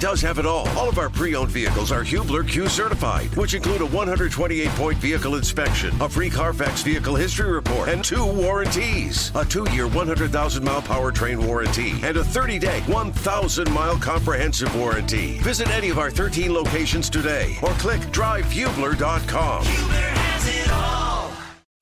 [0.00, 0.68] does have it all.
[0.70, 5.94] All of our pre-owned vehicles are Hubler Q certified, which include a 128-point vehicle inspection,
[6.00, 9.32] a free Carfax vehicle history report, and two warranties.
[9.34, 15.38] A two-year 100,000-mile powertrain warranty and a 30-day 1,000-mile comprehensive warranty.
[15.38, 19.64] Visit any of our 13 locations today or click drivehubler.com.
[19.64, 21.32] Hubler has it all.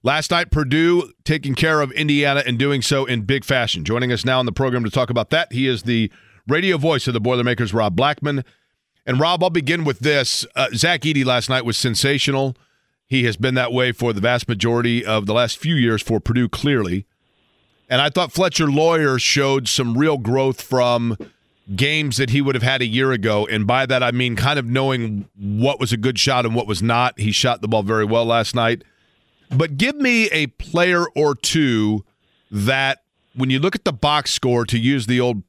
[0.03, 3.85] Last night, Purdue taking care of Indiana and doing so in big fashion.
[3.85, 6.12] Joining us now on the program to talk about that, he is the
[6.46, 8.45] radio voice of the Boilermakers, Rob Blackman.
[9.05, 10.45] And Rob, I'll begin with this.
[10.55, 12.57] Uh, Zach Edey last night was sensational.
[13.07, 16.19] He has been that way for the vast majority of the last few years for
[16.19, 17.07] Purdue, clearly.
[17.89, 21.17] And I thought Fletcher Loyer showed some real growth from
[21.75, 23.47] games that he would have had a year ago.
[23.47, 26.67] And by that, I mean kind of knowing what was a good shot and what
[26.67, 27.19] was not.
[27.19, 28.83] He shot the ball very well last night.
[29.50, 32.05] But give me a player or two
[32.50, 33.03] that,
[33.34, 35.44] when you look at the box score, to use the old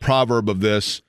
[0.00, 1.02] proverb of this,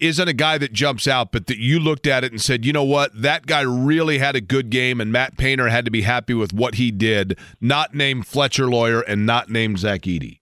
[0.00, 2.72] isn't a guy that jumps out, but that you looked at it and said, you
[2.72, 6.02] know what, that guy really had a good game, and Matt Painter had to be
[6.02, 10.40] happy with what he did, not named Fletcher Loyer and not named Zach Edey?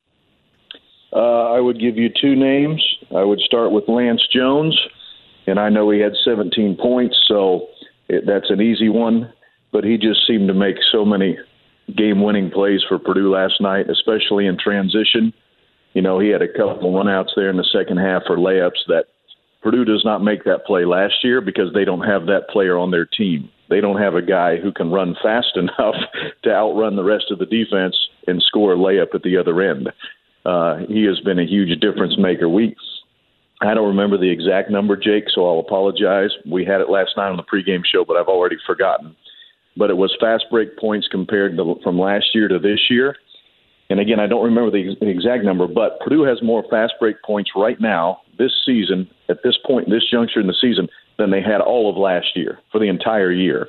[1.12, 2.84] Uh, I would give you two names.
[3.14, 4.78] I would start with Lance Jones,
[5.47, 7.69] and I know he had 17 points, so
[8.08, 9.33] it, that's an easy one.
[9.73, 11.36] But he just seemed to make so many
[11.97, 15.33] game-winning plays for Purdue last night, especially in transition.
[15.97, 19.06] You know, he had a couple runouts there in the second half for layups that
[19.62, 22.91] Purdue does not make that play last year because they don't have that player on
[22.91, 23.48] their team.
[23.70, 25.94] They don't have a guy who can run fast enough
[26.44, 29.89] to outrun the rest of the defense and score a layup at the other end.
[30.44, 32.47] Uh, he has been a huge difference maker.
[32.47, 32.77] We,
[33.62, 36.30] I don't remember the exact number, Jake, so I'll apologize.
[36.44, 39.17] We had it last night on the pregame show, but I've already forgotten.
[39.78, 43.17] But it was fast break points compared to from last year to this year.
[43.89, 47.51] And again, I don't remember the, exact number, but Purdue has more fast break points
[47.55, 50.89] right now this season, at this point, this juncture in the season,
[51.19, 53.69] than they had all of last year for the entire year.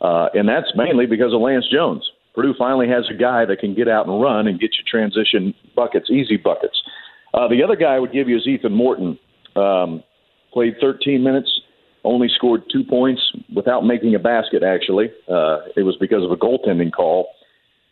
[0.00, 2.08] Uh, and that's mainly because of Lance Jones.
[2.34, 5.54] Purdue finally has a guy that can get out and run and get you transition
[5.74, 6.80] buckets, easy buckets.
[7.34, 9.18] Uh, the other guy I would give you is Ethan Morton.
[9.56, 10.04] Um,
[10.52, 11.50] played 13 minutes,
[12.04, 13.20] only scored two points
[13.54, 15.10] without making a basket, actually.
[15.28, 17.28] Uh, it was because of a goaltending call.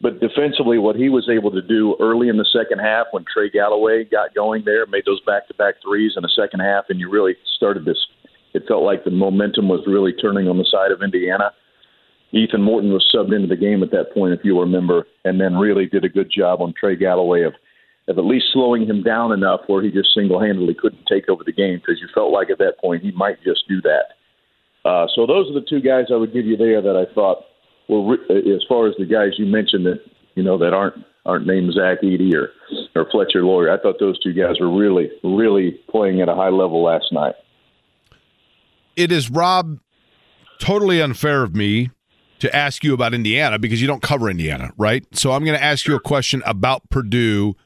[0.06, 3.50] But defensively, what he was able to do early in the second half when Trey
[3.50, 7.00] Galloway got going there, made those back to back threes in the second half, and
[7.00, 7.98] you really started this.
[8.54, 11.50] It felt like the momentum was really turning on the side of Indiana.
[12.30, 15.56] Ethan Morton was subbed into the game at that point, if you remember, and then
[15.56, 17.54] really did a good job on Trey Galloway of,
[18.06, 21.42] of at least slowing him down enough where he just single handedly couldn't take over
[21.42, 24.14] the game because you felt like at that point he might just do that.
[24.88, 27.38] Uh, so those are the two guys I would give you there that I thought
[27.88, 30.00] well, uh, as far as the guys you mentioned that
[30.34, 32.50] you know that aren't aren't named Zach Edey or
[32.94, 33.70] or Fletcher Loyer.
[33.70, 37.34] I thought those two guys were really really playing at a high level last night.
[38.96, 39.78] It is Rob
[40.58, 41.90] totally unfair of me
[42.38, 45.04] to ask you about Indiana because you don't cover Indiana, right?
[45.12, 47.56] So I'm going to ask you a question about Purdue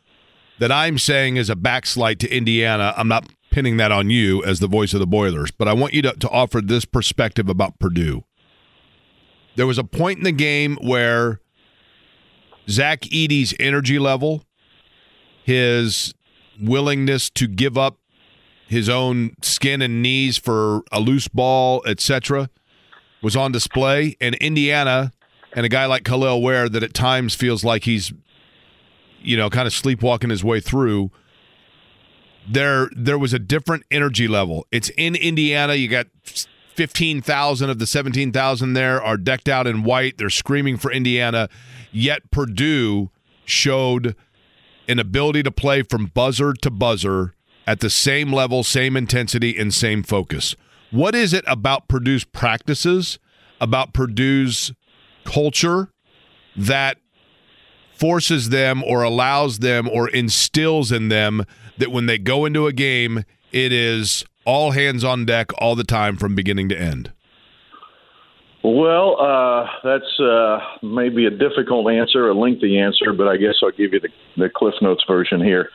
[0.59, 2.95] that I'm saying is a backslide to Indiana.
[2.97, 5.95] I'm not pinning that on you as the voice of the Boilers, but I want
[5.95, 8.25] you to, to offer this perspective about Purdue.
[9.57, 11.41] There was a point in the game where
[12.69, 14.45] Zach Edey's energy level,
[15.43, 16.15] his
[16.61, 17.99] willingness to give up
[18.69, 22.49] his own skin and knees for a loose ball, etc.,
[23.23, 24.17] was on display.
[24.21, 25.13] And Indiana
[25.53, 28.13] and a guy like Kel'el Ware that at times feels like he's,
[29.21, 31.11] you know, kind of sleepwalking his way through.
[32.49, 34.67] There, there was a different energy level.
[34.71, 35.75] It's in Indiana.
[35.75, 36.07] You got
[36.81, 40.17] 15,000 of the 17,000 there are decked out in white.
[40.17, 41.51] They're screaming for Indiana.
[41.93, 43.11] Yet Purdue
[43.45, 44.17] showed
[44.89, 47.35] an ability to play from buzzer to buzzer
[47.67, 50.57] at the same level, same intensity, and same focus.
[50.91, 53.19] What is it about Purdue's practices,
[53.61, 54.73] about Purdue's
[55.25, 55.91] culture
[56.57, 56.97] that
[57.93, 61.45] forces them or allows them or instills in them
[61.77, 65.85] that when they go into a game, it is all hands on deck all the
[65.85, 67.13] time from beginning to end?
[68.65, 73.71] Well, uh, that's uh, maybe a difficult answer, a lengthy answer, but I guess I'll
[73.71, 75.71] give you the, the Cliff Notes version here.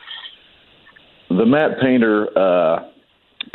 [1.30, 2.88] The Matt Painter uh,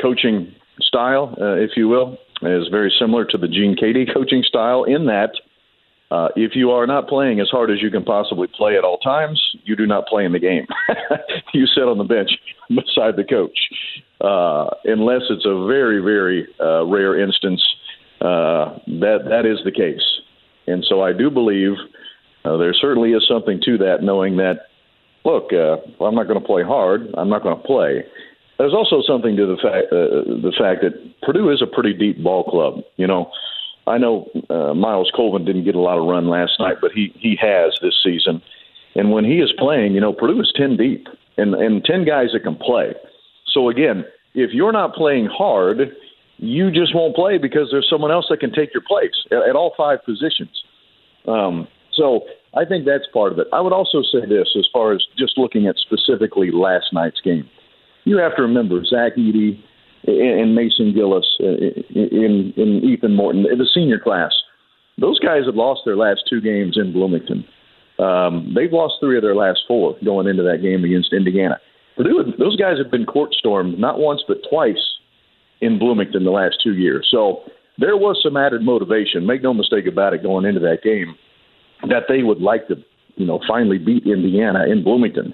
[0.01, 4.83] coaching style, uh, if you will, is very similar to the Gene Keady coaching style
[4.85, 5.29] in that
[6.12, 8.98] uh, if you are not playing as hard as you can possibly play at all
[8.98, 10.68] times, you do not play in the game.
[11.54, 12.31] you sit on the bench
[12.69, 13.58] beside the coach
[14.19, 17.62] uh, unless it's a very, very uh, rare instance.
[18.19, 20.04] Uh, that that is the case,
[20.68, 21.72] and so I do believe
[22.46, 24.04] uh, there certainly is something to that.
[24.04, 24.68] Knowing that,
[25.25, 27.07] look, uh, I'm not going to play hard.
[27.18, 28.04] I'm not going to play.
[28.60, 30.94] there's also something to the fact the fact that
[31.24, 32.84] Purdue is a pretty deep ball club.
[32.98, 33.31] You know,
[33.88, 37.13] I know uh, Myles Colvin didn't get a lot of run last night, but he
[37.18, 38.42] he has this season.
[38.95, 41.07] And when he is playing, you know, Purdue is ten deep
[41.38, 42.94] and and ten guys that can play.
[43.54, 45.95] So again, if you're not playing hard,
[46.38, 49.56] you just won't play because there's someone else that can take your place at, at
[49.56, 50.63] all five positions.
[51.28, 52.22] Um, so
[52.56, 53.48] I think that's part of it.
[53.54, 57.50] I would also say this as far as just looking at specifically last night's game.
[58.04, 59.62] You have to remember Zach Edey
[60.07, 61.45] and Mason Gillis, uh,
[61.94, 64.31] in, in Ethan Morton, the senior class.
[64.98, 67.45] Those guys have lost their last two games in Bloomington.
[68.00, 71.59] Um, they've lost three of their last four going into that game against Indiana.
[71.95, 74.81] Purdue, those guys have been court stormed not once but twice
[75.62, 77.07] in Bloomington the last two years.
[77.12, 77.44] So
[77.77, 79.27] there was some added motivation.
[79.27, 81.15] Make no mistake about it, going into that game,
[81.89, 82.75] that they would like to,
[83.15, 85.33] you know, finally beat Indiana in Bloomington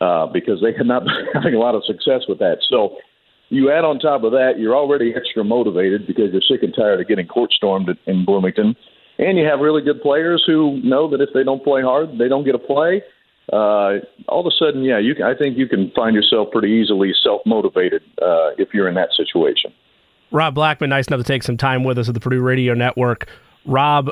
[0.00, 2.58] uh, because they had not been having a lot of success with that.
[2.68, 2.96] So
[3.52, 7.00] you add on top of that, you're already extra motivated because you're sick and tired
[7.00, 8.74] of getting court stormed in Bloomington,
[9.18, 12.28] and you have really good players who know that if they don't play hard, they
[12.28, 13.02] don't get a play.
[13.52, 15.14] Uh, all of a sudden, yeah, you.
[15.14, 18.94] Can, I think you can find yourself pretty easily self motivated uh, if you're in
[18.94, 19.72] that situation.
[20.30, 23.28] Rob Blackman, nice enough to take some time with us at the Purdue Radio Network.
[23.66, 24.08] Rob,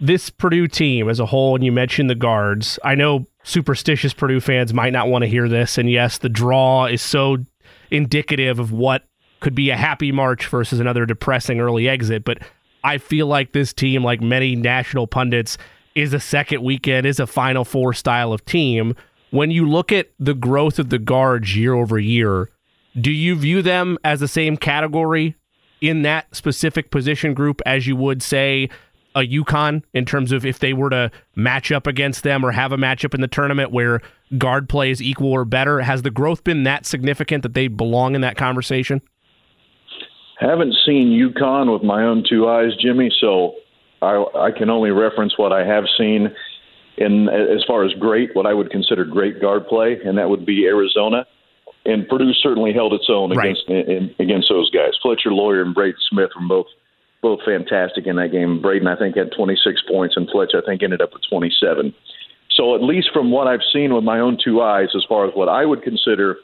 [0.00, 2.78] this Purdue team as a whole, and you mentioned the guards.
[2.82, 6.86] I know superstitious Purdue fans might not want to hear this, and yes, the draw
[6.86, 7.36] is so
[7.90, 9.04] indicative of what
[9.40, 12.24] could be a happy March versus another depressing early exit.
[12.24, 12.38] But
[12.84, 15.58] I feel like this team, like many national pundits,
[15.94, 18.94] is a second weekend, is a Final Four style of team.
[19.30, 22.50] When you look at the growth of the guards year over year,
[23.00, 25.36] do you view them as the same category
[25.80, 28.68] in that specific position group as you would say
[29.14, 32.72] a UConn in terms of if they were to match up against them or have
[32.72, 34.00] a matchup in the tournament where
[34.38, 35.80] guard play is equal or better?
[35.80, 39.02] Has the growth been that significant that they belong in that conversation?
[40.38, 43.10] Haven't seen UConn with my own two eyes, Jimmy.
[43.20, 43.54] So
[44.00, 46.34] I, I can only reference what I have seen
[46.96, 50.46] in as far as great, what I would consider great guard play, and that would
[50.46, 51.26] be Arizona.
[51.84, 53.50] And Purdue certainly held its own right.
[53.50, 54.92] against in, against those guys.
[55.02, 56.66] Fletcher Loyer and Braden Smith were both
[57.22, 58.60] both fantastic in that game.
[58.60, 61.94] Braden, I think, had 26 points, and Fletch, I think, ended up with 27.
[62.50, 65.32] So, at least from what I've seen with my own two eyes, as far as
[65.34, 66.36] what I would consider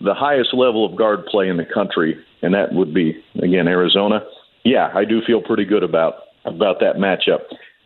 [0.00, 4.20] the highest level of guard play in the country, and that would be again Arizona.
[4.64, 6.14] Yeah, I do feel pretty good about
[6.44, 7.40] about that matchup.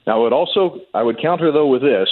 [0.06, 2.09] Now, I would also I would counter though with this: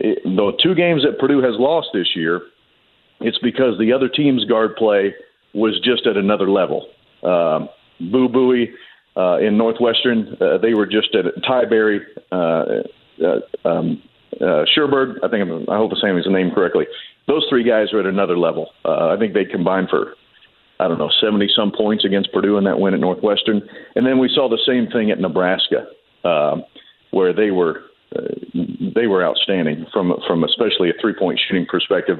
[0.00, 2.42] it, the two games that Purdue has lost this year,
[3.20, 5.14] it's because the other team's guard play
[5.54, 6.88] was just at another level.
[7.22, 7.68] Um,
[8.00, 8.72] Boo Buie
[9.18, 10.36] uh, in Northwestern.
[10.40, 12.00] Uh, they were just at Tyree,
[12.30, 12.64] uh,
[13.22, 14.02] uh, um,
[14.40, 15.16] uh, Sherberg.
[15.24, 16.86] I think I'm, I hope I'm saying his name correctly.
[17.26, 18.70] Those three guys are at another level.
[18.84, 20.14] Uh, I think they combined for
[20.80, 23.62] I don't know, 70 some points against Purdue in that win at Northwestern.
[23.96, 25.86] And then we saw the same thing at Nebraska,
[26.24, 26.58] uh,
[27.10, 27.82] where they were
[28.16, 28.22] uh,
[28.94, 32.18] they were outstanding from from especially a three point shooting perspective.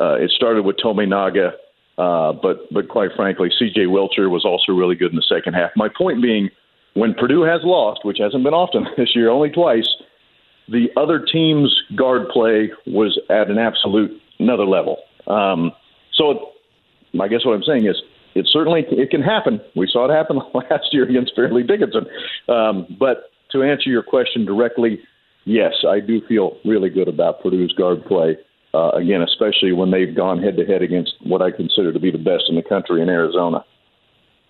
[0.00, 1.52] Uh, it started with Tominaga,
[2.00, 3.82] uh, but but quite frankly, C.J.
[3.82, 5.70] Wilcher was also really good in the second half.
[5.76, 6.48] My point being,
[6.94, 9.86] when Purdue has lost, which hasn't been often this year, only twice,
[10.66, 14.96] the other team's guard play was at an absolute another level.
[15.26, 15.72] Um,
[16.14, 16.52] so,
[17.20, 17.96] I guess what I'm saying is,
[18.34, 19.60] it certainly it can happen.
[19.76, 22.06] We saw it happen last year against Fairleigh Dickinson.
[22.48, 25.00] Um, but to answer your question directly,
[25.44, 28.38] yes, I do feel really good about Purdue's guard play
[28.74, 32.10] uh, again, especially when they've gone head to head against what I consider to be
[32.10, 33.64] the best in the country in Arizona.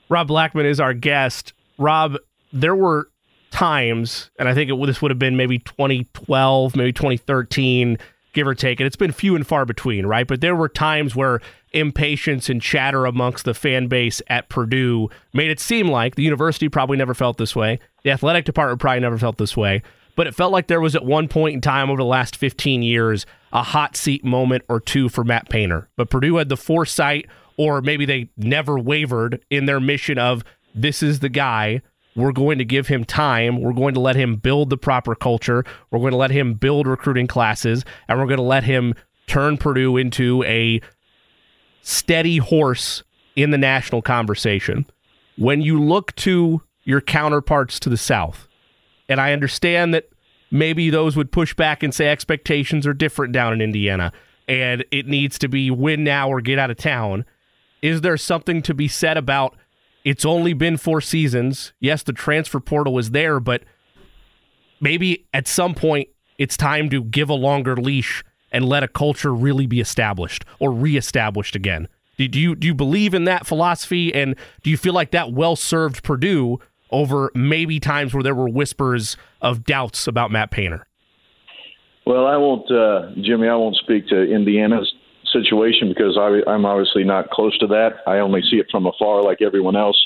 [0.09, 1.53] Rob Blackman is our guest.
[1.79, 2.17] Rob,
[2.53, 3.09] there were
[3.50, 7.99] times, and I think it, this would have been maybe 2012, maybe 2013,
[8.33, 10.27] give or take, and it's been few and far between, right?
[10.27, 11.41] But there were times where
[11.73, 16.69] impatience and chatter amongst the fan base at Purdue made it seem like the university
[16.69, 19.83] probably never felt this way, the athletic department probably never felt this way,
[20.21, 22.83] but it felt like there was at one point in time over the last 15
[22.83, 23.25] years
[23.55, 25.89] a hot seat moment or two for Matt Painter.
[25.97, 31.03] But Purdue had the foresight, or maybe they never wavered in their mission of this
[31.03, 31.81] is the guy.
[32.15, 33.62] We're going to give him time.
[33.62, 35.65] We're going to let him build the proper culture.
[35.91, 38.93] We're going to let him build recruiting classes, and we're going to let him
[39.27, 40.83] turn Purdue into a
[41.81, 43.05] steady horse
[43.37, 44.85] in the national conversation.
[45.39, 48.49] When you look to your counterparts to the South,
[49.09, 50.10] and I understand that
[50.50, 54.12] maybe those would push back and say expectations are different down in Indiana
[54.50, 57.25] and it needs to be win now or get out of town.
[57.83, 59.57] Is there something to be said about
[60.04, 61.73] it's only been four seasons?
[61.78, 63.62] Yes, the transfer portal is there, but
[64.80, 69.33] maybe at some point it's time to give a longer leash and let a culture
[69.33, 71.87] really be established or reestablished again.
[72.16, 75.57] Do, you do you believe in that philosophy, and do you feel like that well
[75.57, 76.59] served Purdue
[76.90, 80.87] over maybe times where there were whispers of doubts about Matt Painter?
[82.06, 83.49] Well, I won't, uh, Jimmy.
[83.49, 84.92] I won't speak to Indiana's
[85.32, 87.99] situation because I, I'm obviously not close to that.
[88.06, 89.97] I only see it from afar, like everyone else.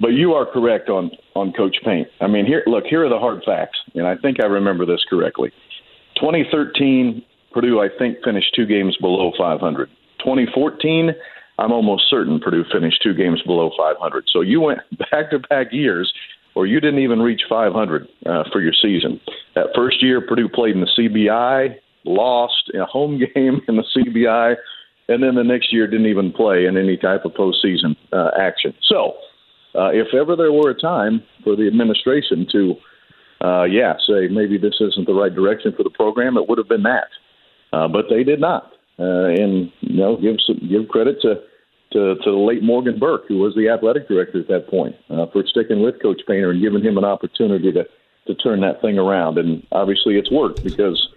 [0.00, 2.08] But you are correct on on Coach Paint.
[2.20, 5.02] I mean, here, look, here are the hard facts, and I think I remember this
[5.08, 5.52] correctly.
[6.16, 9.88] 2013, Purdue, I think, finished two games below 500.
[10.18, 11.12] 2014,
[11.58, 14.24] I'm almost certain Purdue finished two games below 500.
[14.32, 16.12] So you went back to back years
[16.54, 19.20] where you didn't even reach 500 uh, for your season.
[19.54, 23.84] That first year, Purdue played in the CBI, lost in a home game in the
[23.94, 24.56] CBI,
[25.08, 28.74] and then the next year didn't even play in any type of postseason uh, action.
[28.82, 29.14] So,
[29.74, 32.74] uh, if ever there were a time for the administration to,
[33.46, 36.68] uh, yeah, say maybe this isn't the right direction for the program, it would have
[36.68, 37.08] been that.
[37.72, 38.72] Uh, but they did not.
[38.98, 40.36] Uh, and you know, give
[40.68, 41.34] give credit to,
[41.92, 45.26] to to the late Morgan Burke, who was the athletic director at that point, uh,
[45.32, 47.84] for sticking with Coach Painter and giving him an opportunity to
[48.26, 49.38] to turn that thing around.
[49.38, 51.08] And obviously, it's worked because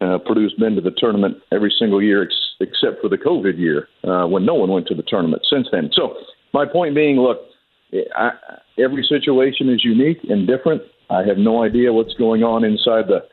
[0.00, 3.88] uh, Purdue's been to the tournament every single year ex- except for the COVID year
[4.04, 5.90] uh, when no one went to the tournament since then.
[5.92, 6.16] So
[6.52, 7.38] my point being, look,
[8.16, 8.30] I,
[8.78, 10.82] every situation is unique and different.
[11.10, 13.26] I have no idea what's going on inside the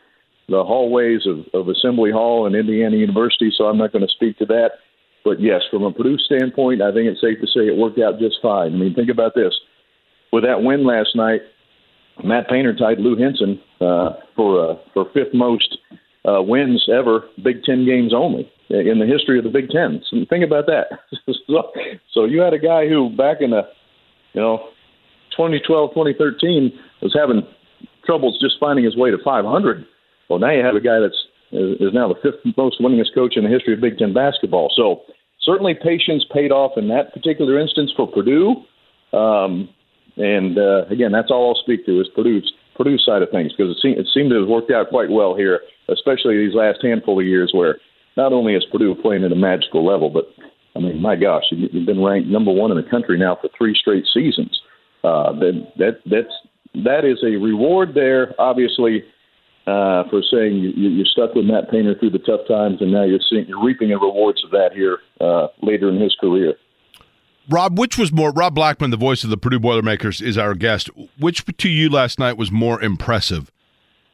[0.48, 4.38] the hallways of, of Assembly Hall and Indiana University, so I'm not going to speak
[4.40, 4.72] to that.
[5.24, 8.20] But yes, from a Purdue standpoint, I think it's safe to say it worked out
[8.20, 8.74] just fine.
[8.74, 9.54] I mean, think about this:
[10.32, 11.42] with that win last night,
[12.24, 15.78] Matt Painter tied Lou Henson uh, for uh, for fifth most
[16.26, 20.02] uh, wins ever, Big Ten games only in the history of the Big Ten.
[20.10, 21.00] So think about that.
[21.48, 21.72] so,
[22.14, 23.62] so you had a guy who back in the,
[24.34, 24.70] you know,
[25.32, 26.72] 2012, 2013
[27.02, 27.44] was having
[28.06, 29.86] troubles just finding his way to 500.
[30.30, 31.18] Well, now you have a guy that's
[31.52, 34.70] is now the fifth most winningest coach in the history of Big Ten basketball.
[34.76, 35.02] So
[35.42, 38.56] certainly patience paid off in that particular instance for Purdue.
[39.14, 39.70] Um,
[40.18, 43.72] and uh, again, that's all I'll speak to is Purdue's Purdue side of things because
[43.72, 47.20] it, seemed it seemed to have worked out quite well here, especially these last handful
[47.20, 47.78] of years where
[48.18, 50.26] not only is Purdue playing at a magical level, but
[50.76, 53.76] I mean, my gosh, you've been ranked number one in the country now for three
[53.80, 54.60] straight seasons.
[55.04, 56.34] Uh, that that that's
[56.84, 59.04] that is a reward there, obviously,
[59.68, 63.04] uh, for saying you, you stuck with Matt Painter through the tough times, and now
[63.04, 66.54] you're seeing you're reaping the rewards of that here uh, later in his career.
[67.50, 70.90] Rob, which was more Rob Blackman, the voice of the Purdue Boilermakers, is our guest.
[71.20, 73.52] Which to you last night was more impressive?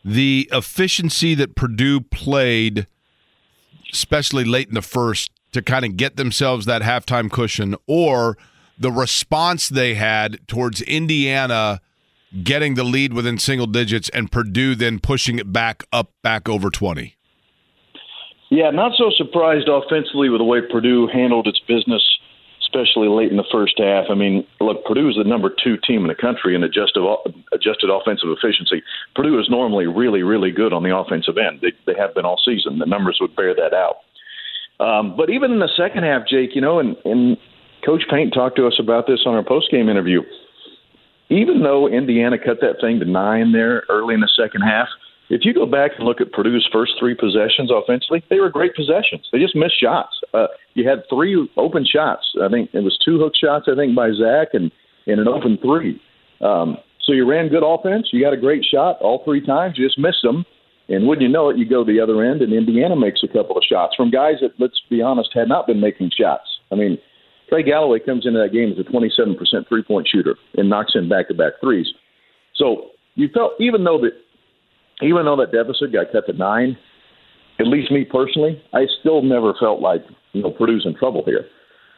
[0.03, 2.87] The efficiency that Purdue played,
[3.91, 8.37] especially late in the first, to kind of get themselves that halftime cushion, or
[8.77, 11.81] the response they had towards Indiana
[12.43, 16.69] getting the lead within single digits and Purdue then pushing it back up back over
[16.69, 17.15] 20.
[18.49, 22.03] Yeah, not so surprised offensively with the way Purdue handled its business
[22.71, 24.05] especially late in the first half.
[24.09, 27.03] I mean, look, Purdue is the number two team in the country in adjusted
[27.51, 28.81] adjusted offensive efficiency.
[29.15, 31.59] Purdue is normally really, really good on the offensive end.
[31.61, 32.79] They, they have been all season.
[32.79, 34.07] The numbers would bear that out.
[34.79, 37.37] Um, but even in the second half, Jake, you know, and, and
[37.85, 40.21] Coach Paint talked to us about this on our post game interview.
[41.31, 44.89] Even though Indiana cut that thing to nine there early in the second half,
[45.29, 48.75] if you go back and look at Purdue's first three possessions offensively, they were great
[48.75, 49.25] possessions.
[49.31, 50.19] They just missed shots.
[50.33, 52.27] Uh, you had three open shots.
[52.43, 54.69] I think it was two hook shots, I think, by Zach and,
[55.07, 56.01] and an open three.
[56.41, 58.09] Um, so you ran good offense.
[58.11, 59.77] You got a great shot all three times.
[59.77, 60.43] You just missed them.
[60.89, 63.55] And wouldn't you know it, you go the other end, and Indiana makes a couple
[63.55, 66.43] of shots from guys that, let's be honest, had not been making shots.
[66.73, 66.97] I mean,
[67.51, 71.09] Trey Galloway comes into that game as a 27% three point shooter and knocks in
[71.09, 71.87] back to back threes.
[72.55, 74.11] So you felt, even though that
[75.01, 76.77] even though that deficit got cut to nine,
[77.59, 80.01] at least me personally, I still never felt like
[80.33, 81.45] you know Purdue's in trouble here.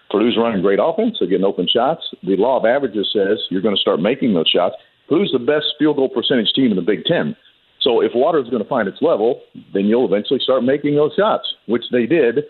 [0.09, 2.01] Purdue's running great offense, they're getting open shots.
[2.23, 4.75] The law of averages says you're going to start making those shots.
[5.07, 7.35] Purdue's the best field goal percentage team in the Big Ten.
[7.81, 9.41] So if water is going to find its level,
[9.73, 12.45] then you'll eventually start making those shots, which they did.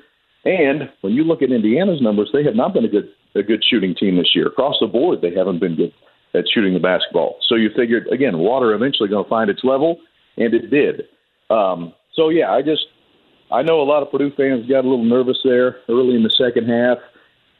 [0.45, 3.63] And when you look at Indiana's numbers, they have not been a good a good
[3.67, 4.47] shooting team this year.
[4.47, 5.93] Across the board, they haven't been good
[6.35, 7.37] at shooting the basketball.
[7.47, 9.97] So you figured again, water eventually going to find its level
[10.37, 11.03] and it did.
[11.49, 12.85] Um, so yeah, I just
[13.51, 16.33] I know a lot of Purdue fans got a little nervous there early in the
[16.37, 16.97] second half.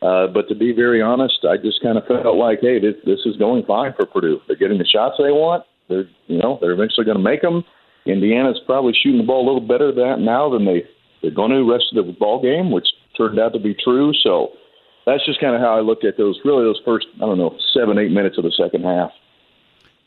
[0.02, 3.20] Uh, but to be very honest, I just kind of felt like, hey, this, this
[3.26, 4.42] is going fine for Purdue.
[4.48, 5.64] They're getting the shots they want.
[5.88, 7.64] They're, you know, they're eventually going to make them.
[8.06, 10.84] Indiana's probably shooting the ball a little better than now than they
[11.24, 12.86] they're going to rest of the ball game, which
[13.18, 14.12] turned out to be true.
[14.24, 14.50] So
[15.08, 16.40] that's just kind of how I looked at those.
[16.46, 19.10] Really, those first I don't know seven eight minutes of the second half.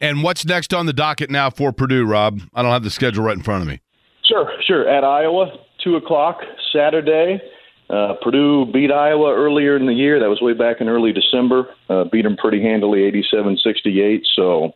[0.00, 2.40] And what's next on the docket now for Purdue, Rob?
[2.54, 3.80] I don't have the schedule right in front of me.
[4.28, 4.88] Sure, sure.
[4.88, 5.46] At Iowa,
[5.82, 6.38] two o'clock
[6.72, 7.40] Saturday,
[7.88, 10.18] Uh, Purdue beat Iowa earlier in the year.
[10.20, 11.68] That was way back in early December.
[11.88, 13.00] Uh, beat them pretty handily,
[13.32, 14.22] 87-68.
[14.34, 14.72] So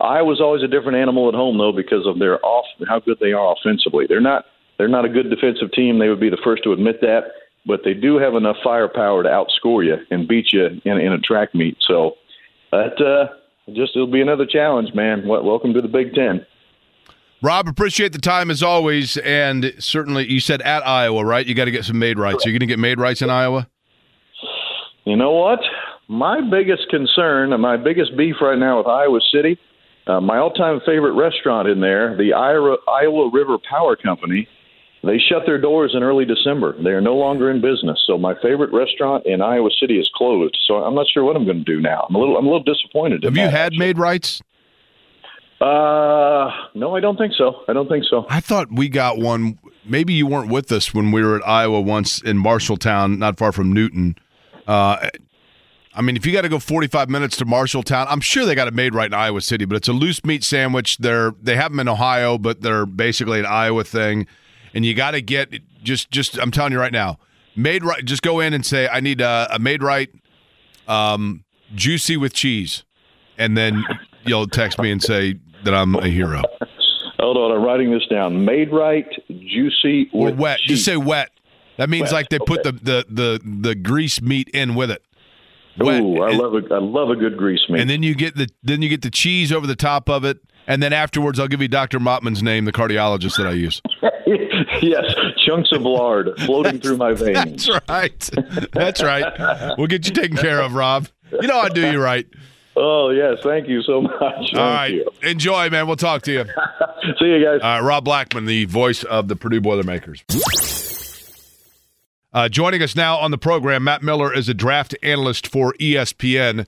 [0.00, 3.32] Iowa's always a different animal at home, though, because of their off how good they
[3.32, 4.06] are offensively.
[4.08, 4.44] They're not
[4.78, 5.98] they're not a good defensive team.
[5.98, 7.24] They would be the first to admit that,
[7.66, 11.18] but they do have enough firepower to outscore you and beat you in, in a
[11.18, 11.76] track meet.
[11.86, 12.14] So
[12.72, 13.34] that uh,
[13.72, 15.26] just it'll be another challenge, man.
[15.26, 16.44] Welcome to the Big Ten.
[17.42, 21.46] Rob, appreciate the time as always, and certainly you said at Iowa, right?
[21.46, 22.46] You got to get some Maid-Rites.
[22.46, 23.68] Are You're going to get Maid-Rites in Iowa.
[25.04, 25.60] You know what?
[26.08, 29.58] My biggest concern and my biggest beef right now with Iowa City,
[30.06, 34.48] uh, my all-time favorite restaurant in there, the Iowa, Iowa River Power Company,
[35.06, 36.74] they shut their doors in early December.
[36.82, 38.02] They are no longer in business.
[38.06, 40.56] So my favorite restaurant in Iowa City is closed.
[40.66, 42.06] So I'm not sure what I'm going to do now.
[42.08, 43.24] I'm a little I'm a little disappointed.
[43.24, 43.78] Have you had actually.
[43.78, 44.42] Maid-Rites?
[45.60, 47.62] Uh, no, I don't think so.
[47.68, 48.26] I don't think so.
[48.28, 49.58] I thought we got one.
[49.84, 53.52] Maybe you weren't with us when we were at Iowa once in Marshalltown, not far
[53.52, 54.16] from Newton.
[54.66, 55.08] Uh,
[55.94, 58.66] I mean, if you got to go 45 minutes to Marshalltown, I'm sure they got
[58.66, 60.98] it Maid-Rite in Iowa City, but it's a loose meat sandwich.
[60.98, 64.26] They're they have them in Ohio, but they're basically an Iowa thing,
[64.74, 65.52] and you got to get
[65.82, 66.38] just just.
[66.38, 67.18] I'm telling you right now,
[67.56, 68.04] Maid-Rite.
[68.04, 70.10] Just go in and say, I need a, a Maid-Rite,
[70.88, 72.84] um, juicy with cheese,
[73.38, 73.84] and then
[74.24, 76.42] you'll text me and say that I'm a hero.
[77.18, 78.44] Hold on, I'm writing this down.
[78.44, 80.58] Maid-Rite, juicy or with wet.
[80.58, 80.76] cheese.
[80.76, 81.30] Just say wet.
[81.76, 85.02] That means Wet, like they put the, the the the grease meat in with it.
[85.78, 86.00] Wet.
[86.00, 87.80] Ooh, I and, love a I love a good grease meat.
[87.80, 90.38] and then you get the then you get the cheese over the top of it,
[90.66, 91.98] and then afterwards I'll give you Dr.
[91.98, 93.80] Mottman's name, the cardiologist that I use.
[94.82, 95.14] yes,
[95.46, 97.66] chunks of lard floating through my veins.
[97.66, 98.30] That's right.
[98.72, 99.74] That's right.
[99.78, 101.08] We'll get you taken care of, Rob.
[101.30, 102.26] You know I do you right.
[102.76, 104.20] Oh yes, thank you so much.
[104.20, 104.92] All Thank right.
[104.92, 105.08] you.
[105.22, 105.86] Enjoy, man.
[105.86, 106.44] We'll talk to you.
[107.20, 107.60] See you guys.
[107.62, 110.24] All right, Rob Blackman, the voice of the Purdue Boilermakers.
[112.32, 116.66] Uh, joining us now on the program, Matt Miller is a draft analyst for ESPN.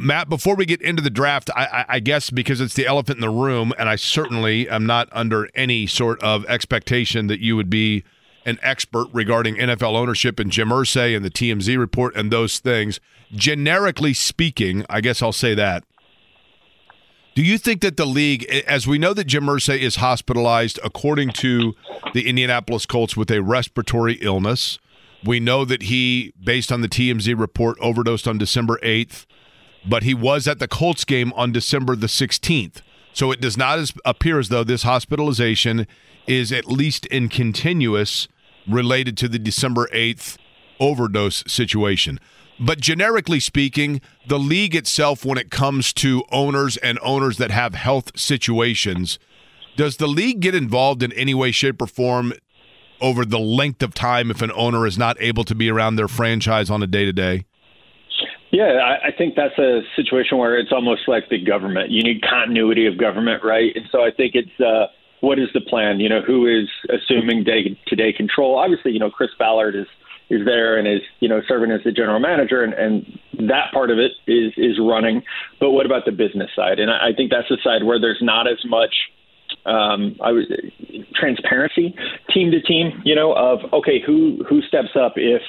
[0.00, 3.20] Matt, before we get into the draft, I, I, guess because it's the elephant in
[3.20, 7.68] the room, and I certainly am not under any sort of expectation that you would
[7.68, 8.04] be
[8.46, 13.00] an expert regarding NFL ownership and Jim Irsay and the TMZ report and those things.
[13.32, 15.84] Generically speaking, I guess I'll say that.
[17.34, 21.30] Do you think that the league, as we know that Jim Irsay is hospitalized according
[21.32, 21.74] to
[22.12, 24.78] the Indianapolis Colts with a respiratory illness,
[25.24, 29.24] we know that he, based on the TMZ report, overdosed on December 8th,
[29.86, 32.82] but he was at the Colts game on December the 16th.
[33.12, 35.86] So it does not as, appear as though this hospitalization
[36.26, 38.28] is at least in continuous
[38.68, 40.38] related to the December 8th
[40.80, 42.18] overdose situation.
[42.60, 47.74] But generically speaking, the league itself, when it comes to owners and owners that have
[47.74, 49.18] health situations,
[49.76, 52.32] does the league get involved in any way, shape, or form
[53.00, 56.08] over the length of time if an owner is not able to be around their
[56.08, 57.44] franchise on a day to day?
[58.52, 61.90] Yeah, I, I think that's a situation where it's almost like the government.
[61.90, 63.72] You need continuity of government, right?
[63.74, 66.00] And so I think it's uh, what is the plan?
[66.00, 68.58] You know, who is assuming day to day control?
[68.58, 69.86] Obviously, you know, Chris Ballard is
[70.28, 73.90] is there and is you know serving as the general manager, and, and that part
[73.90, 75.22] of it is is running.
[75.58, 76.78] But what about the business side?
[76.78, 78.94] And I, I think that's the side where there's not as much
[79.64, 80.44] um, I was
[81.14, 81.94] transparency
[82.34, 83.00] team to team.
[83.04, 85.40] You know, of okay, who who steps up if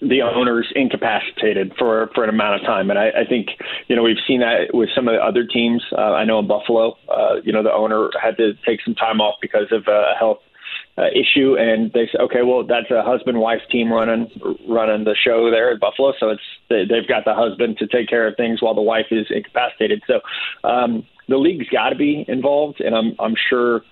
[0.00, 3.48] the owner's incapacitated for for an amount of time, and I, I think
[3.88, 5.82] you know we've seen that with some of the other teams.
[5.92, 9.20] Uh, I know in Buffalo, uh, you know the owner had to take some time
[9.20, 10.38] off because of a health
[10.96, 14.30] uh, issue, and they said, okay, well that's a husband wife team running
[14.68, 18.08] running the show there at Buffalo, so it's they, they've got the husband to take
[18.08, 20.02] care of things while the wife is incapacitated.
[20.06, 20.20] So
[20.68, 23.82] um, the league's got to be involved, and I'm I'm sure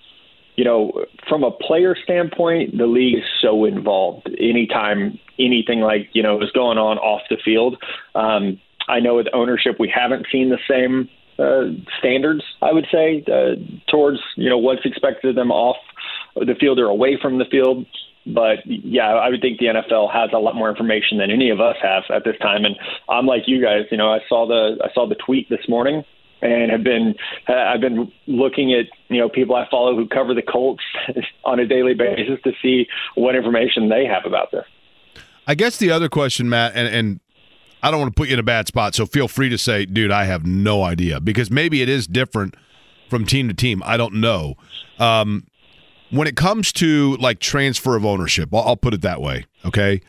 [0.57, 4.29] you know, from a player standpoint, the league is so involved.
[4.41, 7.77] Anytime anything like you know is going on off the field,
[8.15, 12.43] um, I know with ownership we haven't seen the same uh, standards.
[12.63, 13.57] I would say uh,
[13.91, 15.77] towards you know what's expected of them off
[16.35, 17.87] the field or away from the field.
[18.27, 21.61] But yeah, I would think the NFL has a lot more information than any of
[21.61, 22.65] us have at this time.
[22.65, 22.75] And
[23.09, 26.03] I'm like you guys, you know, I saw the I saw the tweet this morning
[26.43, 27.15] and have been
[27.49, 30.85] uh, I've been looking at you know people I follow who cover the Colts
[31.45, 34.65] on a daily basis to see what information they have about this.
[35.47, 37.21] I guess the other question, Matt, and, and
[37.83, 39.87] I don't want to put you in a bad spot, so feel free to say,
[39.87, 42.57] dude, I have no idea because maybe it is different
[43.09, 43.83] from team to team.
[43.87, 44.57] I don't know.
[44.99, 45.47] Um,
[46.11, 49.47] when it comes to like transfer of ownership, I'll, I'll put it that way.
[49.65, 50.01] Okay.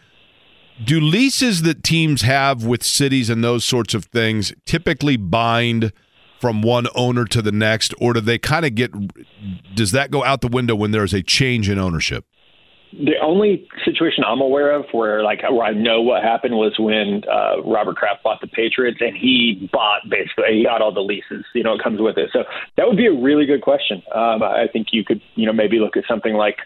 [0.83, 5.91] Do leases that teams have with cities and those sorts of things typically bind
[6.39, 8.91] from one owner to the next, or do they kind of get?
[9.75, 12.25] Does that go out the window when there is a change in ownership?
[12.93, 17.23] the only situation I'm aware of where like where I know what happened was when
[17.29, 21.45] uh, Robert Kraft bought the Patriots and he bought basically he got all the leases.
[21.53, 22.29] You know, it comes with it.
[22.31, 22.43] So
[22.77, 24.01] that would be a really good question.
[24.15, 26.57] Um, I think you could you know maybe look at something like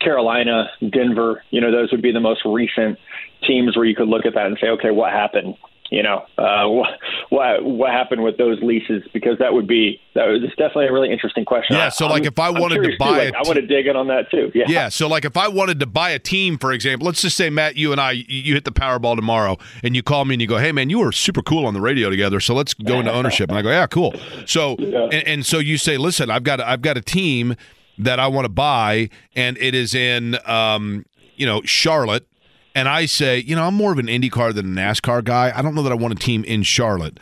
[0.00, 1.42] Carolina, Denver.
[1.50, 2.98] You know, those would be the most recent
[3.46, 5.56] teams where you could look at that and say, okay, what happened?
[5.90, 6.88] You know uh, what,
[7.30, 11.10] what what happened with those leases because that would be that was definitely a really
[11.10, 11.76] interesting question.
[11.76, 13.86] Yeah, so like I'm, if I wanted to buy, too, like, I want to dig
[13.86, 14.50] in on that too.
[14.54, 14.88] Yeah, yeah.
[14.88, 17.76] So like if I wanted to buy a team, for example, let's just say Matt,
[17.76, 20.58] you and I, you hit the Powerball tomorrow, and you call me and you go,
[20.58, 23.50] "Hey man, you were super cool on the radio together, so let's go into ownership."
[23.50, 24.14] And I go, "Yeah, cool."
[24.46, 25.04] So yeah.
[25.04, 27.56] and, and so you say, "Listen, I've got I've got a team."
[27.98, 31.04] That I want to buy, and it is in, um,
[31.36, 32.26] you know, Charlotte,
[32.74, 35.52] and I say, you know, I'm more of an IndyCar than a NASCAR guy.
[35.54, 37.18] I don't know that I want a team in Charlotte.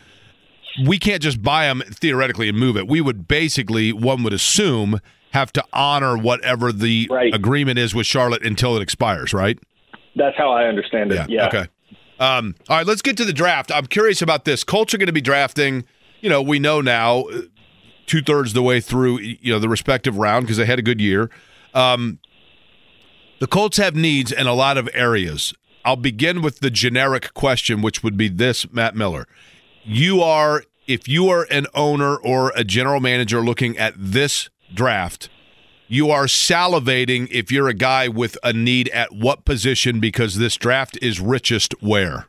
[0.86, 2.86] We can't just buy them theoretically and move it.
[2.86, 5.00] We would basically, one would assume,
[5.32, 7.34] have to honor whatever the right.
[7.34, 9.58] agreement is with Charlotte until it expires, right?
[10.16, 11.16] That's how I understand it.
[11.16, 11.26] Yeah.
[11.28, 11.46] yeah.
[11.48, 11.66] Okay.
[12.20, 13.70] Um, all right, let's get to the draft.
[13.72, 14.64] I'm curious about this.
[14.64, 15.84] Colts are going to be drafting.
[16.20, 17.42] You know, we know now, uh,
[18.06, 21.00] two thirds the way through, you know, the respective round because they had a good
[21.00, 21.30] year.
[21.74, 22.18] Um,
[23.40, 25.54] the Colts have needs in a lot of areas.
[25.84, 29.26] I'll begin with the generic question, which would be this Matt Miller.
[29.84, 35.28] You are, if you are an owner or a general manager looking at this draft,
[35.86, 40.56] you are salivating if you're a guy with a need at what position because this
[40.56, 42.26] draft is richest where?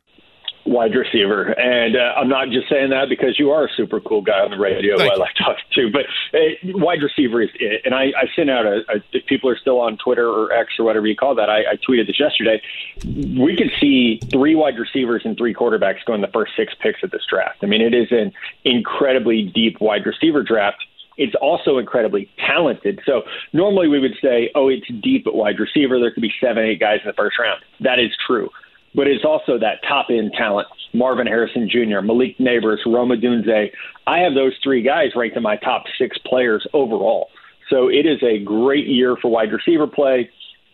[0.70, 1.52] Wide receiver.
[1.60, 4.52] And uh, I'm not just saying that because you are a super cool guy on
[4.52, 7.82] the radio Thank I like talking to, but uh, wide receiver is it.
[7.86, 10.74] And I, I sent out a, a, if people are still on Twitter or X
[10.78, 12.62] or whatever you call that, I, I tweeted this yesterday.
[13.04, 17.12] We could see three wide receivers and three quarterbacks going the first six picks of
[17.12, 17.58] this draft.
[17.64, 18.32] I mean, it is an
[18.64, 20.86] incredibly deep wide receiver draft
[21.22, 23.02] it's also incredibly talented.
[23.06, 26.00] So normally we would say, oh, it's deep at wide receiver.
[26.00, 27.62] There could be seven, eight guys in the first round.
[27.82, 28.50] That is true
[28.96, 30.68] but it's also that top end talent.
[30.94, 33.72] Marvin Harrison Jr., Malik Nabers, Rome Odunze.
[34.08, 37.30] I have those three guys ranked in my top six players overall.
[37.70, 40.30] So it is a great year for wide receiver play.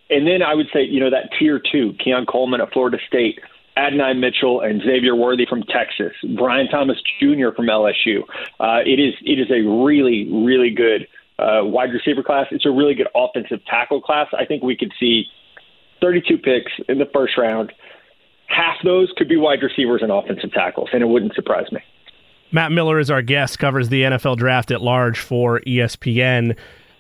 [0.10, 3.40] And then I would say, you know, that tier two, Keon Coleman at Florida State,
[3.78, 7.50] Adonai Mitchell and Xavier Worthy from Texas, Brian Thomas Jr.
[7.56, 8.22] from LSU.
[8.60, 12.48] Uh, it is it is a really really good uh, wide receiver class.
[12.52, 14.28] It's a really good offensive tackle class.
[14.38, 15.26] I think we could see
[16.02, 17.74] 32 picks in the first round
[18.56, 21.82] half those could be wide receivers and offensive tackles, and it wouldn't surprise me.
[22.52, 26.56] Matt Miller is our guest, covers the NFL draft at large for ESPN.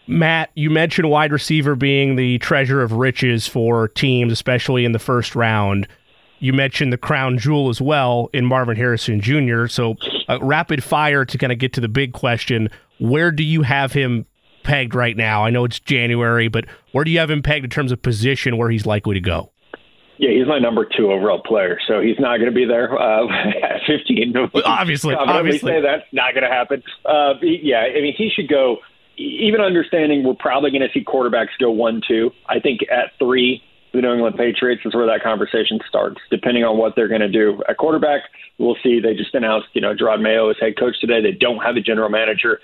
[0.07, 4.99] Matt, you mentioned wide receiver being the treasure of riches for teams, especially in the
[4.99, 5.87] first round.
[6.39, 9.67] You mentioned the crown jewel as well in Marvin Harrison Jr.
[9.67, 9.95] So,
[10.27, 13.93] uh, rapid fire to kind of get to the big question where do you have
[13.93, 14.25] him
[14.63, 15.43] pegged right now?
[15.43, 18.57] I know it's January, but where do you have him pegged in terms of position
[18.57, 19.51] where he's likely to go?
[20.17, 23.27] Yeah, he's my number two overall player, so he's not going to be there uh,
[23.63, 24.33] at 15.
[24.65, 26.83] obviously, obviously, say that's not going to happen.
[27.05, 28.77] Uh, yeah, I mean, he should go.
[29.17, 32.31] Even understanding we're probably going to see quarterbacks go one, two.
[32.47, 36.19] I think at three, the New England Patriots is where that conversation starts.
[36.29, 38.23] Depending on what they're going to do at quarterback,
[38.57, 38.99] we'll see.
[38.99, 41.21] They just announced, you know, Jerod Mayo is head coach today.
[41.21, 42.59] They don't have a general manager,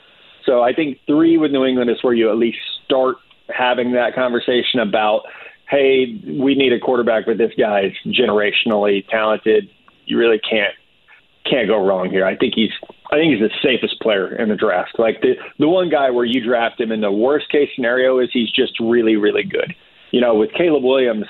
[0.46, 3.18] so I think three with New England is where you at least start
[3.50, 5.24] having that conversation about
[5.72, 9.70] hey, we need a quarterback, but this guy is generationally talented.
[10.06, 10.76] You really can't
[11.50, 12.26] can't go wrong here.
[12.26, 12.72] I think he's
[13.12, 15.00] I think he's the safest player in the draft.
[15.00, 18.30] Like the the one guy where you draft him in the worst case scenario is
[18.32, 19.74] he's just really really good.
[20.12, 21.26] You know, with Caleb Williams,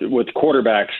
[0.00, 0.94] with quarterbacks,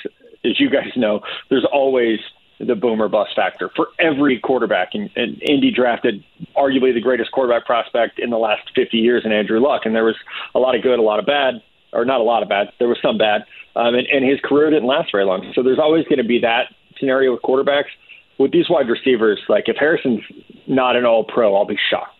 [0.44, 2.18] as you guys know, there's always
[2.60, 4.90] the boomer bust factor for every quarterback.
[4.92, 6.22] And, and Indy drafted
[6.54, 10.04] arguably the greatest quarterback prospect in the last 50 years in Andrew Luck, and there
[10.04, 10.16] was
[10.54, 11.62] a lot of good, a lot of bad
[11.94, 12.68] or not a lot of bad.
[12.78, 13.44] There was some bad,
[13.76, 15.52] um, and, and his career didn't last very long.
[15.54, 17.90] So there's always going to be that scenario with quarterbacks.
[18.36, 20.22] With these wide receivers, like if Harrison's
[20.66, 22.10] not an All Pro, I'll be shocked.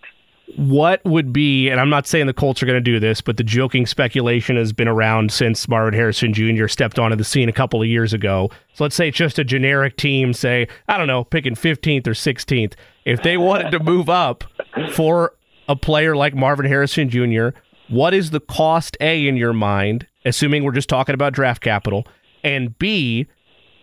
[0.57, 3.37] What would be, and I'm not saying the Colts are going to do this, but
[3.37, 6.69] the joking speculation has been around since Marvin Harrison Jr.
[6.69, 8.51] stepped onto the scene a couple of years ago.
[8.75, 12.13] So let's say it's just a generic team, say, I don't know, picking 15th or
[12.13, 12.75] 16th.
[13.05, 14.45] If they wanted to move up
[14.93, 15.33] for
[15.67, 17.49] a player like Marvin Harrison Jr.,
[17.89, 22.07] what is the cost A in your mind, assuming we're just talking about draft capital?
[22.43, 23.27] And B,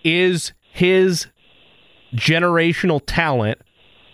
[0.03, 1.27] is his
[2.15, 3.59] generational talent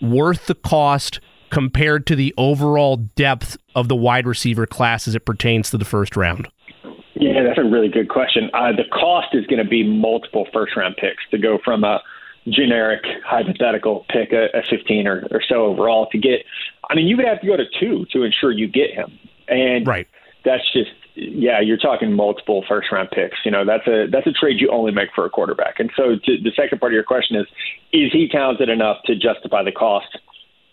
[0.02, 1.20] worth the cost
[1.50, 5.86] compared to the overall depth of the wide receiver class as it pertains to the
[5.86, 6.48] first round?
[7.16, 8.50] Yeah, that's a really good question.
[8.54, 12.02] Uh, the cost is going to be multiple first round picks to go from a
[12.50, 16.46] generic hypothetical pick, a, a 15 or, or so overall, to get.
[16.90, 19.18] I mean, you would have to go to two to ensure you get him.
[19.48, 20.08] And right.
[20.44, 23.38] that's just yeah, you're talking multiple first round picks.
[23.44, 25.80] You know, that's a that's a trade you only make for a quarterback.
[25.80, 27.48] And so to, the second part of your question is,
[27.92, 30.18] is he talented enough to justify the cost?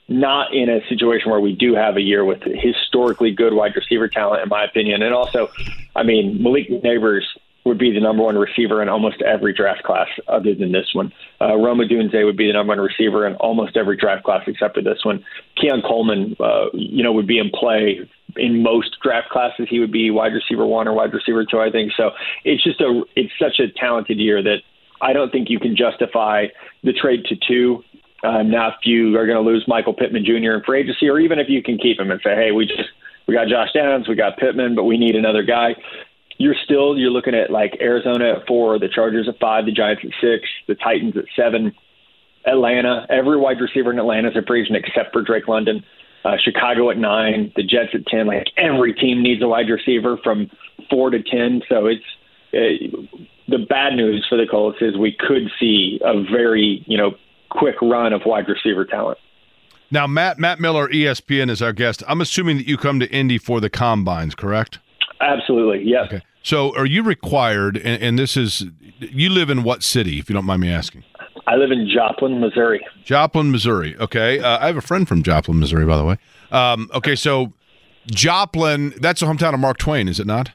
[0.07, 4.07] Not in a situation where we do have a year with historically good wide receiver
[4.07, 5.03] talent, in my opinion.
[5.03, 5.49] And also,
[5.97, 7.23] I mean, Malik Nabers
[7.65, 11.13] would be the number one receiver in almost every draft class other than this one.
[11.41, 14.75] Uh, Rome Odunze would be the number one receiver in almost every draft class except
[14.75, 15.25] for this one.
[15.61, 18.01] Keon Coleman, uh, you know, would be in play
[18.37, 19.67] in most draft classes.
[19.71, 21.93] He would be wide receiver one or wide receiver two, I think.
[21.97, 22.11] So
[22.45, 24.59] it's just a it's such a talented year that
[25.01, 26.47] I don't think you can justify
[26.83, 27.83] the trade to two.
[28.23, 30.53] Uh, now, if you are going to lose Michael Pittman Jr.
[30.53, 32.89] in free agency, or even if you can keep him and say, hey, we just
[33.27, 35.75] we got Josh Downs, we got Pittman, but we need another guy
[36.39, 40.03] you're still you're looking at like Arizona at four, the Chargers at five, the Giants
[40.05, 41.73] at six, the Titans at seven,
[42.47, 43.07] Atlanta.
[43.09, 45.85] Every wide receiver in Atlanta is a free agent except for Drake London.
[46.25, 48.27] Uh, Chicago at nine, the Jets at ten.
[48.27, 50.51] Like every team needs a wide receiver from
[50.91, 51.63] four to ten.
[51.69, 52.05] So it's
[52.53, 53.07] uh,
[53.49, 57.13] the bad news for the Colts is we could see a very you know
[57.51, 59.19] quick run of wide receiver talent.
[59.91, 62.03] Now, Matt Matt Miller, ESPN, is our guest.
[62.09, 64.79] I'm assuming that you come to Indy for the combines, correct?
[65.25, 66.03] Absolutely, Yeah.
[66.03, 66.23] Okay.
[66.43, 67.79] So, are you required?
[67.79, 68.67] And, and, this is
[68.99, 71.03] you live in what city, if you don't mind me asking?
[71.47, 72.85] I live in Joplin, Missouri.
[73.03, 73.97] Joplin, Missouri.
[73.97, 76.19] Okay, uh, I have a friend from Joplin, Missouri, by the way.
[76.51, 77.55] Um, okay, so
[78.07, 80.53] Joplin, that's the hometown of Mark Twain, is it not?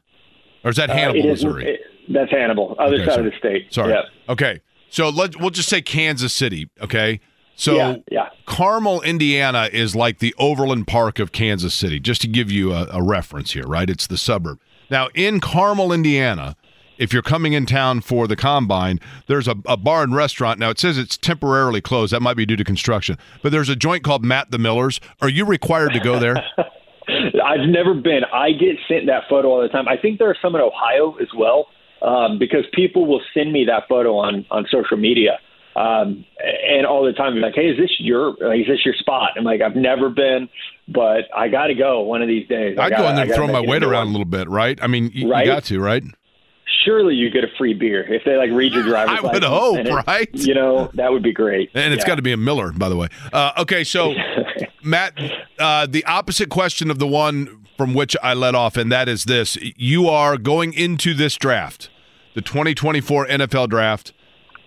[0.64, 1.66] Or is that uh, Hannibal, uh, Missouri?
[1.66, 3.28] It, that's Hannibal, other okay, side sorry.
[3.28, 3.74] of the state.
[3.74, 3.96] Sorry.
[4.30, 6.70] Okay, so let we'll just say Kansas City.
[6.82, 7.20] Okay.
[7.60, 8.30] So yeah, yeah.
[8.46, 12.88] Carmel, Indiana is like the Overland Park of Kansas City, just to give you a,
[12.90, 13.90] a reference here, right?
[13.90, 14.62] It's the suburb.
[14.90, 16.56] Now, in Carmel, Indiana,
[16.98, 20.58] if you're coming in town for the combine, there's a, a, bar and restaurant.
[20.58, 22.14] Now it says it's temporarily closed.
[22.14, 25.02] That might be due to construction, but there's a joint called Matt the Millers.
[25.22, 26.38] Are you required to go there?
[27.44, 28.22] I've never been.
[28.32, 29.90] I get sent that photo all the time.
[29.90, 31.68] I think there are some in Ohio as well,
[32.02, 35.40] um, because people will send me that photo on on social media.
[35.80, 39.32] Um, and all the time, like, hey, is this your is this your spot?
[39.38, 40.50] I'm like, I've never been,
[40.90, 42.78] but I got to go one of these days.
[42.78, 44.78] I, I go in there and throw my weight around a little bit, right?
[44.82, 45.46] I mean, you, right?
[45.46, 46.04] you got to, right?
[46.84, 49.78] Surely you get a free beer if they like read your driver's I would hope,
[49.78, 50.30] it, right?
[50.34, 51.70] You know that would be great.
[51.74, 52.08] And it's yeah.
[52.08, 53.08] got to be a Miller, by the way.
[53.32, 54.14] Uh, okay, so
[54.84, 55.18] Matt,
[55.60, 59.24] uh, the opposite question of the one from which I let off, and that is
[59.24, 61.90] this: You are going into this draft,
[62.34, 64.12] the 2024 NFL draft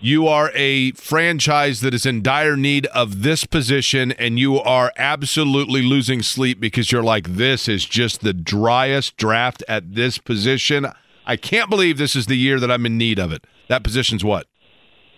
[0.03, 4.93] you are a franchise that is in dire need of this position, and you are
[4.97, 10.89] absolutely losing sleep because you're like, this is just the driest draft at this position.
[11.25, 13.47] I can't believe this is the year that I'm in need of it.
[13.69, 14.49] That position's what?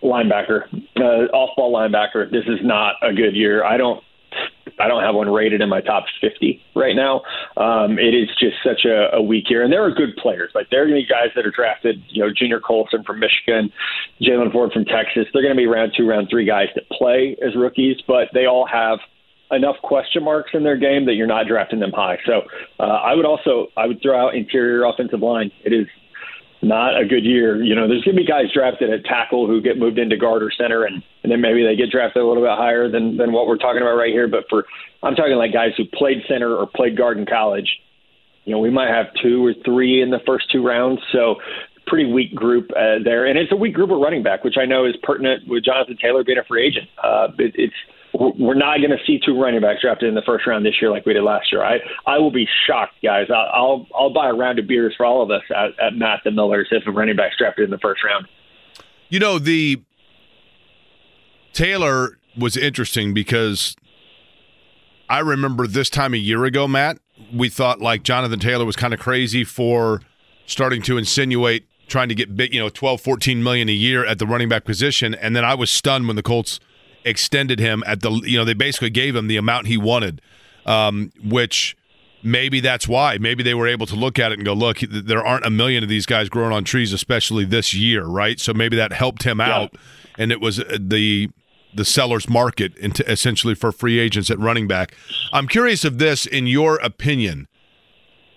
[0.03, 0.65] Linebacker,
[0.97, 2.31] uh, off-ball linebacker.
[2.31, 3.65] This is not a good year.
[3.65, 4.05] I don't
[4.79, 7.23] I don't have one rated in my top 50 right now.
[7.57, 10.51] Um, it is just such a, a weak year, and there are good players.
[10.55, 12.03] Like there are going to be guys that are drafted.
[12.09, 13.73] You know, Junior Colson from Michigan,
[14.21, 15.27] Jaylan Ford from Texas.
[15.33, 18.47] They're going to be round two, round three guys that play as rookies, but they
[18.47, 18.99] all have
[19.51, 22.19] enough question marks in their game that you're not drafting them high.
[22.27, 22.43] So
[22.81, 25.51] uh, I would also I would throw out interior offensive line.
[25.65, 25.87] It is
[26.65, 27.63] not a good year.
[27.63, 30.43] You know, there's going to be guys drafted at tackle who get moved into guard
[30.43, 33.33] or center, and and then maybe they get drafted a little bit higher than than
[33.33, 34.29] what we're talking about right here.
[34.29, 34.65] But for
[35.03, 37.69] I'm talking like guys who played center or played guard in college.
[38.45, 41.01] You know, we might have two or three in the first two rounds.
[41.13, 41.37] So
[41.87, 44.65] pretty weak group uh, there, and it's a weak group of running back, which I
[44.65, 46.89] know is pertinent with Jonathan Taylor being a free agent.
[47.03, 47.75] Uh, it, it's
[48.15, 50.91] we're not going to see two running backs drafted in the first round this year
[50.91, 51.65] like we did last year.
[51.65, 53.27] I I will be shocked, guys.
[53.29, 56.21] I'll I'll, I'll buy a round of beers for all of us at, at Matt
[56.25, 58.29] the Millers if a running back's drafted in the first round.
[59.09, 59.83] You know the
[61.53, 63.75] Taylor was interesting because
[65.09, 66.99] I remember this time a year ago, Matt.
[67.33, 70.03] We thought like Jonathan Taylor was kind of crazy for
[70.47, 74.19] starting to insinuate trying to get big, you know, 12, 14 million a year at
[74.19, 75.15] the running back position.
[75.15, 76.61] And then I was stunned when the Colts–
[77.05, 80.21] extended him at the you know they basically gave him the amount he wanted,
[80.67, 81.77] um, which
[82.23, 83.19] maybe that's why.
[83.19, 85.83] Maybe they were able to look at it and go, look, there aren't a million
[85.83, 88.41] of these guys growing on trees, especially this year, right?
[88.41, 89.75] So maybe that helped him out,
[90.19, 91.31] and it was uh, the
[91.75, 94.95] the seller's market into essentially for free agents at running back.
[95.33, 97.49] I'm curious of this, in your opinion,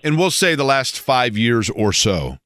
[0.03, 2.37] and we'll say the last five years or so.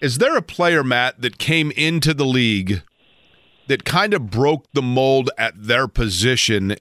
[0.00, 2.82] Is there a player, Matt, that came into the league
[3.68, 6.76] that kind of broke the mold at their position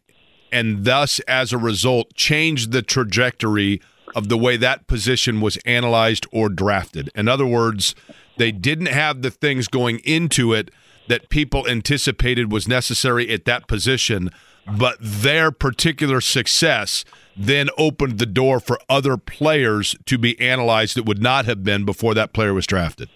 [0.52, 3.82] and thus as a result changed the trajectory
[4.15, 7.10] of the way that position was analyzed or drafted.
[7.13, 7.93] In other words,
[8.38, 10.71] they didn't have the things going into it
[11.08, 14.32] that people anticipated was necessary at that position,
[14.65, 17.04] but their particular success
[17.36, 21.84] then opened the door for other players to be analyzed that would not have been
[21.84, 23.10] before that player was drafted.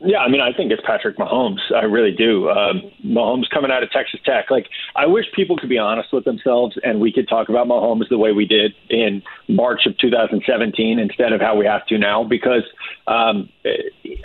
[0.00, 1.60] Yeah, I mean, I think it's Patrick Mahomes.
[1.74, 2.50] I really do.
[2.50, 4.50] Um, Mahomes coming out of Texas Tech.
[4.50, 8.08] Like, I wish people could be honest with themselves and we could talk about Mahomes
[8.08, 12.24] the way we did in March of 2017 instead of how we have to now,
[12.24, 12.64] because
[13.06, 13.48] um,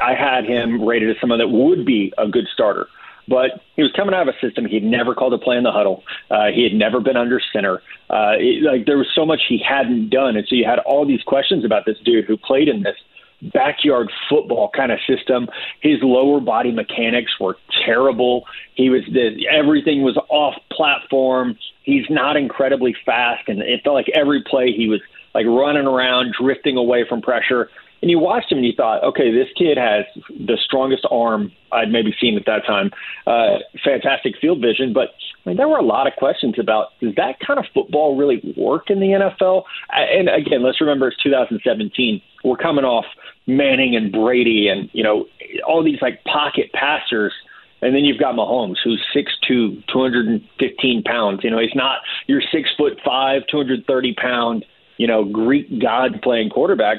[0.01, 2.87] I had him rated as someone that would be a good starter.
[3.29, 5.71] But he was coming out of a system he'd never called a play in the
[5.71, 6.03] huddle.
[6.31, 7.81] Uh, he had never been under center.
[8.09, 11.05] Uh, it, like there was so much he hadn't done, and so you had all
[11.05, 12.95] these questions about this dude who played in this
[13.41, 15.47] backyard football kind of system.
[15.81, 18.45] His lower body mechanics were terrible.
[18.75, 21.57] He was the, everything was off platform.
[21.83, 25.01] He's not incredibly fast, and it felt like every play he was
[25.33, 27.69] like running around, drifting away from pressure.
[28.01, 31.91] And you watched him and you thought, okay, this kid has the strongest arm I'd
[31.91, 32.91] maybe seen at that time.
[33.27, 35.09] Uh, fantastic field vision, but
[35.45, 38.41] I mean, there were a lot of questions about does that kind of football really
[38.57, 39.63] work in the NFL?
[39.89, 42.21] And again, let's remember it's 2017.
[42.43, 43.05] We're coming off
[43.47, 45.25] Manning and Brady and you know
[45.67, 47.33] all these like pocket passers.
[47.81, 51.39] And then you've got Mahomes, who's 6'2", 215 pounds.
[51.45, 54.65] You know, he's not your six foot five, 230 pound,
[54.97, 56.97] you know, Greek god playing quarterback.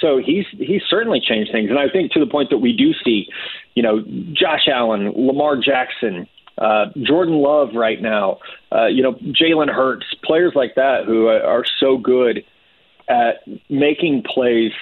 [0.00, 2.92] So he's he's certainly changed things, and I think to the point that we do
[3.04, 3.28] see,
[3.74, 6.26] you know, Josh Allen, Lamar Jackson,
[6.58, 8.38] uh, Jordan Love right now,
[8.72, 12.44] uh, you know, Jalen Hurts, players like that who are so good
[13.08, 14.72] at making plays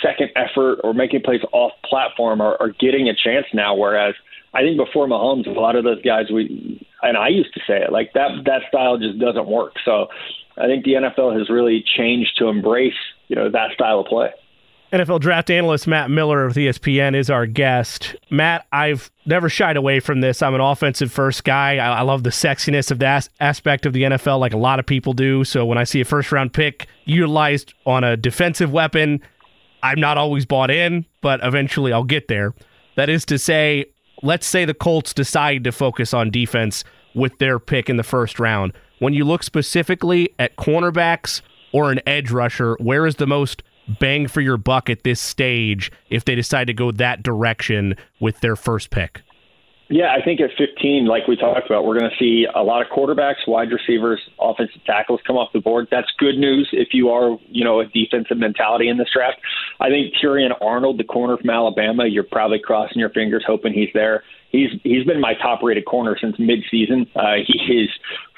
[0.00, 3.74] second effort or making plays off platform are, are getting a chance now.
[3.74, 4.14] Whereas
[4.54, 7.82] I think before Mahomes, a lot of those guys we and I used to say
[7.82, 9.74] it like that that style just doesn't work.
[9.84, 10.06] So
[10.56, 12.94] I think the NFL has really changed to embrace
[13.28, 14.30] you know that style of play.
[14.92, 18.14] NFL draft analyst Matt Miller of ESPN is our guest.
[18.30, 20.42] Matt, I've never shied away from this.
[20.42, 21.78] I'm an offensive first guy.
[21.78, 24.84] I, I love the sexiness of that aspect of the NFL, like a lot of
[24.84, 25.44] people do.
[25.44, 29.22] So when I see a first round pick utilized on a defensive weapon,
[29.82, 32.52] I'm not always bought in, but eventually I'll get there.
[32.96, 33.86] That is to say,
[34.22, 38.38] let's say the Colts decide to focus on defense with their pick in the first
[38.38, 38.74] round.
[38.98, 41.40] When you look specifically at cornerbacks
[41.72, 43.62] or an edge rusher, where is the most
[43.98, 48.40] bang for your buck at this stage if they decide to go that direction with
[48.40, 49.22] their first pick?
[49.92, 52.80] Yeah, I think at 15, like we talked about, we're going to see a lot
[52.80, 55.88] of quarterbacks, wide receivers, offensive tackles come off the board.
[55.90, 59.38] That's good news if you are, you know, a defensive mentality in this draft.
[59.80, 63.90] I think Terrion Arnold, the corner from Alabama, you're probably crossing your fingers hoping he's
[63.92, 64.24] there.
[64.50, 67.06] He's he's been my top rated corner since midseason.
[67.14, 67.90] Uh, he is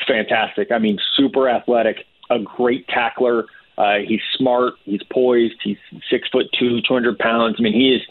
[0.09, 0.73] fantastic.
[0.73, 1.99] I mean, super athletic,
[2.31, 3.45] a great tackler.
[3.77, 4.75] Uh, he's smart.
[4.85, 5.57] He's poised.
[5.63, 5.77] He's
[6.11, 7.57] six foot two, two hundred pounds.
[7.59, 8.03] I mean, he is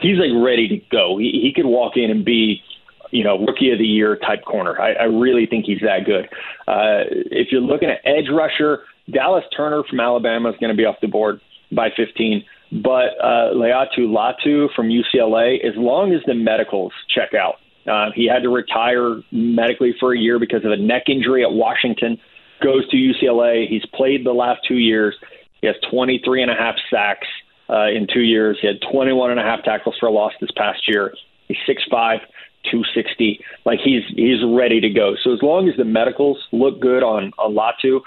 [0.00, 1.18] he's like ready to go.
[1.18, 2.62] He, he could walk in and be,
[3.10, 4.80] you know, rookie of the year type corner.
[4.80, 6.26] I, I really think he's that good.
[6.68, 10.84] Uh, if you're looking at edge rusher, Dallas Turner from Alabama is going to be
[10.84, 11.40] off the board
[11.72, 12.44] by 15.
[12.72, 18.26] But uh, Laiatu Latu from UCLA, as long as the medicals check out, uh, he
[18.26, 22.18] had to retire medically for a year because of a neck injury at Washington
[22.62, 23.68] goes to UCLA.
[23.68, 25.14] He's played the last two years.
[25.60, 27.26] He has 23 and a half sacks
[27.68, 28.58] uh, in two years.
[28.60, 31.14] He had 21 and a half tackles for a loss this past year.
[31.48, 32.20] He's 6'5",
[32.70, 33.40] 260.
[33.64, 35.14] Like he's he's ready to go.
[35.22, 38.00] So as long as the medicals look good on on Latu,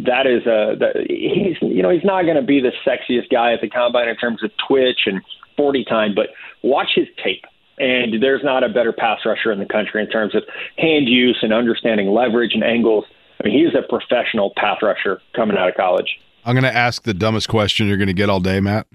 [0.00, 3.52] that is a that, he's you know he's not going to be the sexiest guy
[3.52, 5.20] at the combine in terms of twitch and
[5.56, 6.28] 40 time, but
[6.62, 7.44] watch his tape.
[7.78, 10.44] And there's not a better pass rusher in the country in terms of
[10.76, 13.04] hand use and understanding leverage and angles
[13.40, 16.18] I mean, he's a professional pass rusher coming out of college.
[16.44, 18.86] I'm going to ask the dumbest question you're going to get all day, Matt.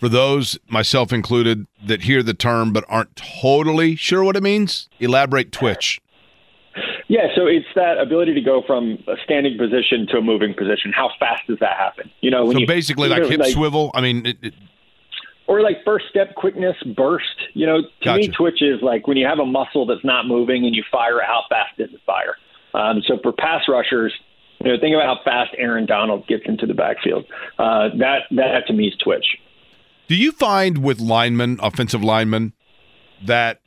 [0.00, 4.88] For those, myself included, that hear the term but aren't totally sure what it means,
[5.00, 6.00] elaborate twitch.
[7.06, 10.92] Yeah, so it's that ability to go from a standing position to a moving position.
[10.92, 12.10] How fast does that happen?
[12.20, 13.90] You know, so you, basically like hip like, swivel.
[13.94, 14.54] I mean, it, it,
[15.46, 17.26] or like first step quickness, burst.
[17.52, 18.20] You know, to gotcha.
[18.20, 21.20] me, twitch is like when you have a muscle that's not moving and you fire.
[21.24, 22.36] How fast does it fire?
[22.74, 24.12] Um, so for pass rushers,
[24.60, 27.24] you know, think about how fast Aaron Donald gets into the backfield.
[27.58, 29.24] Uh, that that to me is twitch.
[30.08, 32.52] Do you find with linemen, offensive linemen,
[33.24, 33.60] that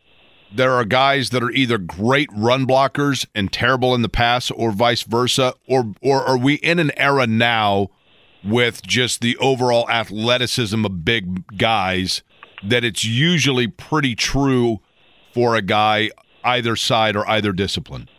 [0.54, 4.72] there are guys that are either great run blockers and terrible in the pass, or
[4.72, 7.90] vice versa, or or are we in an era now
[8.44, 12.24] with just the overall athleticism of big guys
[12.64, 14.80] that it's usually pretty true
[15.34, 16.10] for a guy
[16.44, 18.10] either side or either discipline?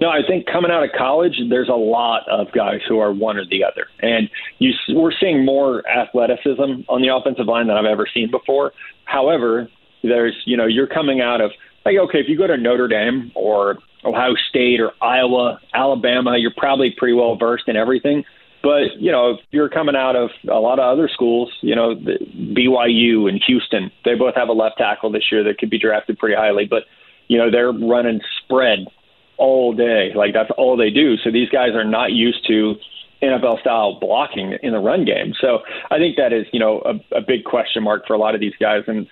[0.00, 3.36] No, I think coming out of college, there's a lot of guys who are one
[3.36, 7.84] or the other, and you we're seeing more athleticism on the offensive line than I've
[7.84, 8.72] ever seen before.
[9.06, 9.68] However,
[10.02, 11.50] there's you know you're coming out of
[11.84, 16.54] like okay, if you go to Notre Dame or Ohio State or Iowa, Alabama, you're
[16.56, 18.24] probably pretty well versed in everything.
[18.62, 21.94] But you know, if you're coming out of a lot of other schools, you know,
[21.96, 26.18] BYU and Houston, they both have a left tackle this year that could be drafted
[26.18, 26.66] pretty highly.
[26.66, 26.84] But
[27.26, 28.86] you know, they're running spread
[29.38, 31.16] all day, like that's all they do.
[31.16, 32.74] So these guys are not used to
[33.22, 35.32] NFL style blocking in the run game.
[35.40, 35.60] So
[35.90, 38.40] I think that is, you know, a, a big question mark for a lot of
[38.40, 38.82] these guys.
[38.86, 39.06] And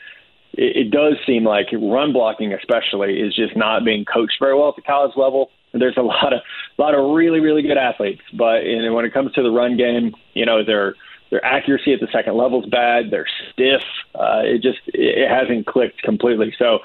[0.53, 4.68] it, it does seem like run blocking, especially, is just not being coached very well
[4.68, 5.51] at the college level.
[5.72, 6.41] There's a lot of
[6.79, 9.77] a lot of really really good athletes, but know, when it comes to the run
[9.77, 10.95] game, you know their
[11.31, 13.11] their accuracy at the second level is bad.
[13.11, 13.83] They're stiff.
[14.14, 16.55] Uh, it just it hasn't clicked completely.
[16.59, 16.79] So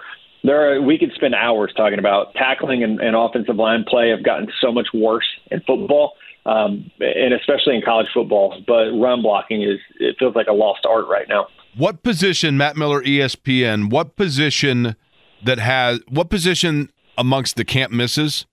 [0.44, 4.24] there are, we could spend hours talking about tackling and, and offensive line play have
[4.24, 6.14] gotten so much worse in football,
[6.46, 8.62] um, and especially in college football.
[8.66, 11.48] But run blocking is it feels like a lost art right now.
[11.78, 13.90] What position, Matt Miller, ESPN?
[13.90, 14.96] What position
[15.44, 18.46] that has what position amongst the camp misses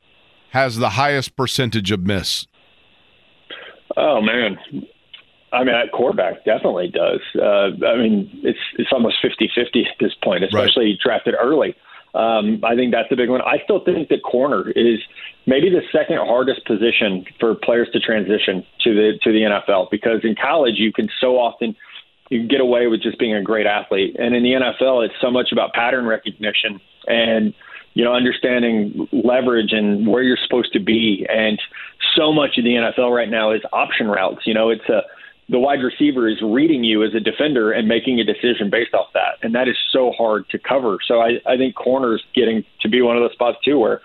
[0.50, 2.46] has the highest percentage of miss?
[3.96, 4.58] Oh man,
[5.52, 7.20] I mean, at quarterback definitely does.
[7.34, 10.98] Uh, I mean, it's it's almost 50-50 at this point, especially right.
[11.02, 11.74] drafted early.
[12.14, 13.42] Um, I think that's a big one.
[13.42, 14.98] I still think that corner is
[15.46, 20.20] maybe the second hardest position for players to transition to the to the NFL because
[20.24, 21.76] in college you can so often
[22.30, 25.14] you can get away with just being a great athlete, and in the NFL it's
[25.20, 27.54] so much about pattern recognition and
[27.94, 31.60] you know understanding leverage and where you're supposed to be, and
[32.16, 34.46] so much of the NFL right now is option routes.
[34.46, 35.02] You know, it's a
[35.48, 39.06] the wide receiver is reading you as a defender and making a decision based off
[39.14, 39.38] that.
[39.42, 40.98] And that is so hard to cover.
[41.06, 44.02] So I, I think corners getting to be one of those spots too where,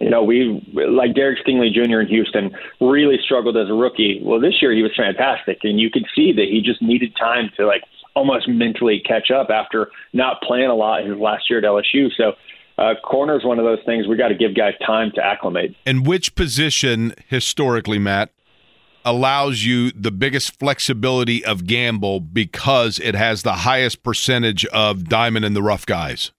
[0.00, 2.00] you know, we like Derek Stingley Jr.
[2.00, 4.20] in Houston really struggled as a rookie.
[4.22, 7.50] Well, this year he was fantastic, and you could see that he just needed time
[7.56, 7.82] to like
[8.14, 12.10] almost mentally catch up after not playing a lot his last year at LSU.
[12.16, 12.32] So
[12.78, 15.74] uh, corner is one of those things we got to give guys time to acclimate.
[15.84, 18.30] And which position historically, Matt,
[19.08, 25.46] allows you the biggest flexibility of gamble because it has the highest percentage of diamond
[25.46, 26.30] in the rough guys?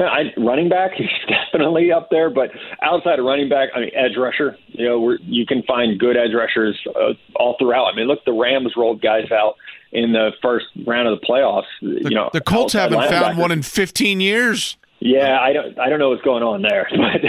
[0.00, 2.50] I, running back is definitely up there, but
[2.82, 4.56] outside of running back, I mean, edge rusher.
[4.68, 7.84] You know, where you can find good edge rushers uh, all throughout.
[7.92, 9.56] I mean, look, the Rams rolled guys out
[9.92, 11.64] in the first round of the playoffs.
[11.82, 14.76] The, you know, the Colts haven't found one in 15 years.
[15.04, 17.20] Yeah, I don't I don't know what's going on there, but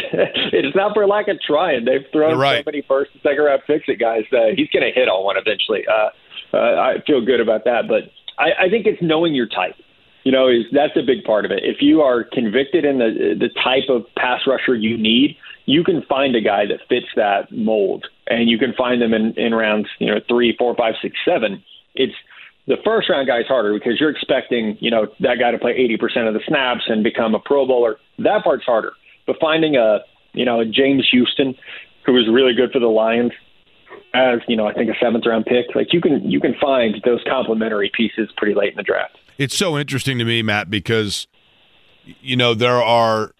[0.54, 1.86] it's not for lack of trying.
[1.86, 2.64] They've thrown right.
[2.64, 4.26] so many first and second round picks at guys.
[4.32, 5.82] Uh, he's going to hit on one eventually.
[5.90, 6.10] Uh,
[6.56, 9.74] uh, I feel good about that, but I, I think it's knowing your type.
[10.24, 11.64] You know, is that's a big part of it.
[11.64, 16.04] If you are convicted in the the type of pass rusher you need, you can
[16.04, 19.88] find a guy that fits that mold, and you can find them in in rounds
[19.98, 21.64] you know three, four, five, six, seven.
[21.96, 22.14] It's
[22.68, 25.74] the first round guy is harder because you're expecting, you know, that guy to play
[25.78, 27.98] 80% of the snaps and become a Pro Bowler.
[28.20, 28.94] That part's harder.
[29.28, 30.00] But finding a,
[30.34, 31.56] you know, a James Houston
[32.06, 33.32] who was really good for the Lions
[34.14, 37.02] as, you know, I think a seventh round pick, like you can you can find
[37.04, 39.18] those complementary pieces pretty late in the draft.
[39.38, 41.28] It's so interesting to me, Matt, because
[42.22, 43.34] you know, there are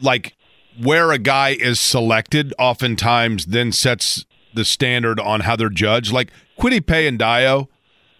[0.00, 0.36] like
[0.80, 4.24] where a guy is selected oftentimes then sets
[4.54, 6.12] the standard on how they're judged.
[6.12, 7.68] Like Kwity Paye and Dayo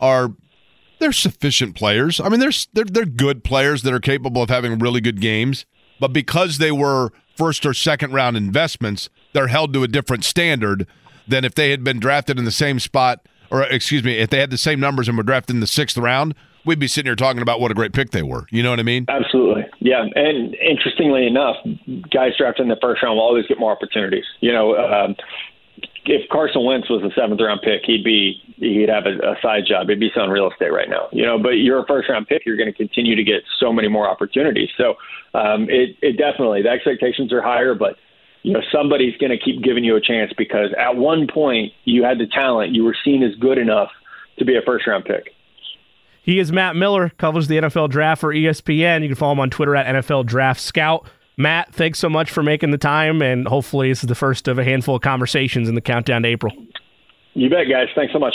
[0.00, 0.32] are
[0.98, 2.20] they're sufficient players.
[2.20, 5.66] I mean, they're, they're they're good players that are capable of having really good games,
[5.98, 10.86] but because they were first or second round investments, they're held to a different standard
[11.26, 14.38] than if they had been drafted in the same spot, or excuse me, if they
[14.38, 16.34] had the same numbers and were drafted in the sixth round.
[16.62, 18.44] We'd be sitting here talking about what a great pick they were.
[18.50, 19.06] You know what I mean?
[19.08, 19.64] Absolutely.
[19.78, 20.04] Yeah.
[20.14, 21.56] And interestingly enough,
[22.12, 24.26] guys drafted in the first round will always get more opportunities.
[24.40, 25.16] You know, um,
[26.04, 29.64] if Carson Wentz was a seventh round pick, he'd be he'd have a, a side
[29.66, 29.88] job.
[29.88, 31.38] He'd be selling real estate right now, you know.
[31.38, 34.08] But you're a first round pick, you're going to continue to get so many more
[34.08, 34.70] opportunities.
[34.76, 34.94] So
[35.34, 37.96] um, it it definitely the expectations are higher, but
[38.42, 42.04] you know somebody's going to keep giving you a chance because at one point you
[42.04, 43.90] had the talent, you were seen as good enough
[44.38, 45.34] to be a first round pick.
[46.22, 49.02] He is Matt Miller, covers the NFL draft for ESPN.
[49.02, 51.08] You can follow him on Twitter at NFL Draft Scout.
[51.40, 54.58] Matt, thanks so much for making the time, and hopefully this is the first of
[54.58, 56.52] a handful of conversations in the countdown to April.
[57.32, 57.88] You bet, guys.
[57.94, 58.34] Thanks so much.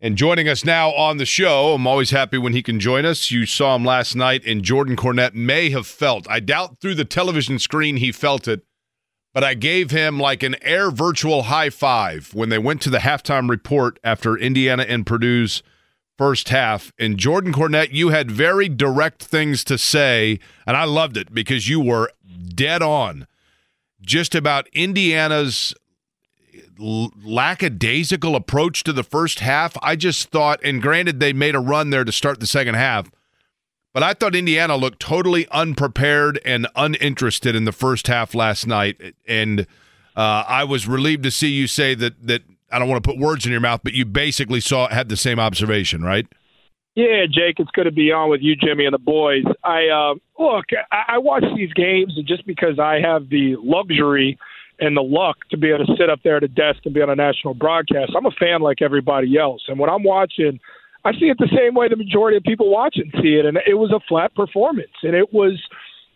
[0.00, 3.30] And joining us now on the show, I'm always happy when he can join us.
[3.30, 7.04] You saw him last night, and Jordan Cornette may have felt, I doubt through the
[7.04, 8.62] television screen he felt it,
[9.32, 12.98] but I gave him like an air virtual high five when they went to the
[12.98, 15.62] halftime report after Indiana and Purdue's
[16.18, 16.92] first half.
[16.98, 21.68] And Jordan Cornette, you had very direct things to say, and I loved it because
[21.68, 22.10] you were
[22.54, 23.26] dead on
[24.00, 25.72] just about Indiana's
[26.78, 29.76] lackadaisical approach to the first half.
[29.82, 33.10] I just thought, and granted, they made a run there to start the second half,
[33.92, 39.14] But I thought Indiana looked totally unprepared and uninterested in the first half last night,
[39.26, 39.62] and
[40.16, 43.18] uh, I was relieved to see you say that that I don't want to put
[43.18, 46.26] words in your mouth, but you basically saw had the same observation, right?
[46.94, 49.44] Yeah, Jake, it's good to be on with you, Jimmy, and the boys.
[49.62, 54.36] I uh, look, I, I watch these games, and just because I have the luxury
[54.80, 57.00] and the luck to be able to sit up there at a desk and be
[57.00, 59.62] on a national broadcast, I'm a fan like everybody else.
[59.68, 60.58] And when I'm watching,
[61.04, 63.74] I see it the same way the majority of people watching see it, and it
[63.74, 65.58] was a flat performance, and it was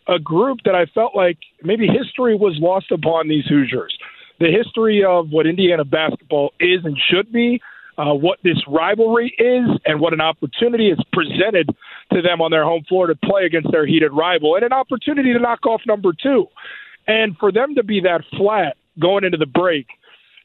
[0.09, 3.97] a group that I felt like maybe history was lost upon these Hoosiers.
[4.43, 7.61] The history of what Indiana basketball is and should be
[7.97, 11.69] uh, what this rivalry is and what an opportunity is presented
[12.13, 15.33] to them on their home floor to play against their heated rival and an opportunity
[15.33, 16.47] to knock off number two.
[17.07, 19.87] And for them to be that flat going into the break,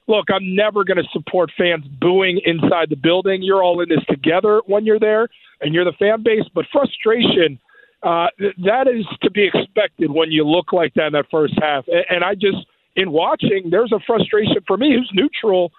[0.06, 3.42] look, I'm never going to support fans booing inside the building.
[3.42, 5.28] You're all in this together when you're there
[5.60, 7.58] and you're the fan base, but frustration.
[8.04, 8.28] Uh,
[8.64, 11.86] that is to be expected when you look like that in that first half.
[11.88, 12.58] And, and I just,
[12.98, 15.72] in watching, there's a frustration for me who's neutral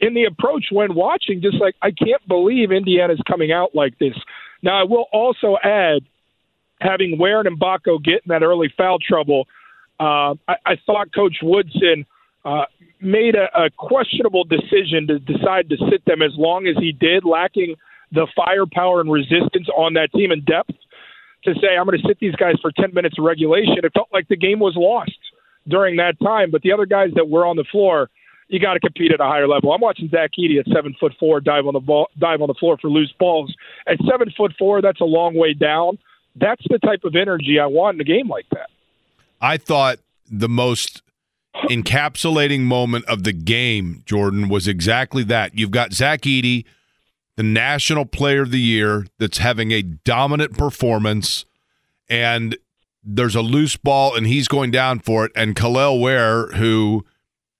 [0.00, 4.14] in the approach when watching, just like I can't believe Indiana's coming out like this.
[4.62, 6.00] Now, I will also add,
[6.80, 9.46] having Ware and Mgbako get in that early foul trouble,
[10.00, 12.06] uh, I, I thought Coach Woodson
[12.44, 12.64] uh,
[13.00, 17.24] made a, a questionable decision to decide to sit them as long as he did,
[17.24, 17.76] lacking
[18.12, 20.72] the firepower and resistance on that team in depth
[21.44, 23.76] to say, I'm going to sit these guys for 10 minutes of regulation.
[23.82, 25.18] It felt like the game was lost
[25.68, 26.50] during that time.
[26.50, 28.10] But the other guys that were on the floor–
[28.52, 29.72] you got to compete at a higher level.
[29.72, 32.54] I'm watching Zach Edey at seven foot four dive on the ball, dive on the
[32.54, 33.52] floor for loose balls.
[33.86, 35.98] At seven foot four, that's a long way down.
[36.36, 38.68] That's the type of energy I want in a game like that.
[39.40, 40.00] I thought
[40.30, 41.02] the most
[41.70, 45.58] encapsulating moment of the game, Jordan, was exactly that.
[45.58, 46.66] You've got Zach Edey,
[47.36, 51.46] the National Player of the Year, that's having a dominant performance,
[52.08, 52.56] and
[53.02, 55.32] there's a loose ball, and he's going down for it.
[55.34, 57.04] And Kel'el Ware, who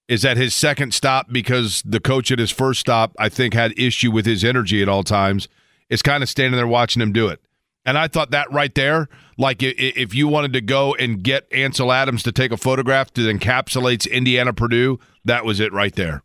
[0.07, 3.77] is at his second stop because the coach at his first stop, I think, had
[3.77, 5.47] issue with his energy at all times.
[5.89, 7.39] Is kind of standing there watching him do it.
[7.85, 11.91] And I thought that right there, like if you wanted to go and get Ansel
[11.91, 16.23] Adams to take a photograph that encapsulates Indiana Purdue, that was it right there.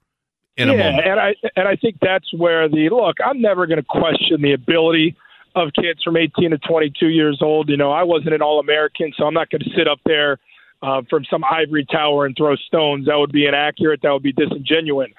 [0.57, 3.17] In yeah, and I and I think that's where the look.
[3.25, 5.17] I'm never going to question the ability
[5.55, 7.69] of kids from 18 to 22 years old.
[7.69, 10.39] You know, I wasn't an All American, so I'm not going to sit up there
[10.83, 13.07] uh, from some ivory tower and throw stones.
[13.07, 14.01] That would be inaccurate.
[14.03, 15.11] That would be disingenuous.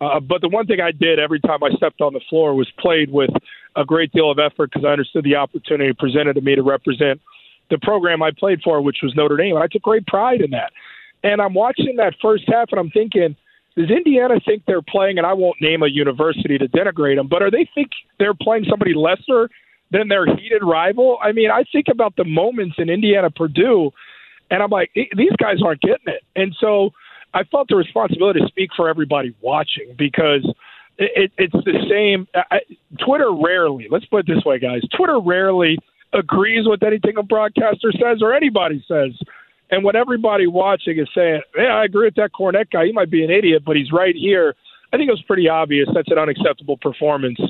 [0.00, 2.70] Uh, but the one thing I did every time I stepped on the floor was
[2.78, 3.30] played with
[3.76, 7.20] a great deal of effort because I understood the opportunity presented to me to represent
[7.70, 9.54] the program I played for, which was Notre Dame.
[9.54, 10.72] And I took great pride in that.
[11.24, 13.36] And I'm watching that first half and I'm thinking,
[13.76, 17.42] does Indiana think they're playing, and I won't name a university to denigrate them, but
[17.42, 19.50] are they think they're playing somebody lesser
[19.90, 21.18] than their heated rival?
[21.22, 23.92] I mean, I think about the moments in Indiana Purdue
[24.50, 26.22] and I'm like, these guys aren't getting it.
[26.34, 26.90] And so
[27.34, 30.46] I felt the responsibility to speak for everybody watching because
[30.98, 32.28] it, it, it's the same.
[32.34, 32.60] I,
[33.04, 35.78] Twitter rarely, let's put it this way, guys, Twitter rarely
[36.12, 39.12] agrees with anything a broadcaster says or anybody says.
[39.70, 42.86] And what everybody watching is saying, yeah, I agree with that Cornette guy.
[42.86, 44.54] He might be an idiot, but he's right here.
[44.92, 47.40] I think it was pretty obvious that's an unacceptable performance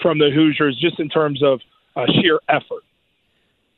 [0.00, 1.60] from the Hoosiers just in terms of
[1.96, 2.82] uh, sheer effort.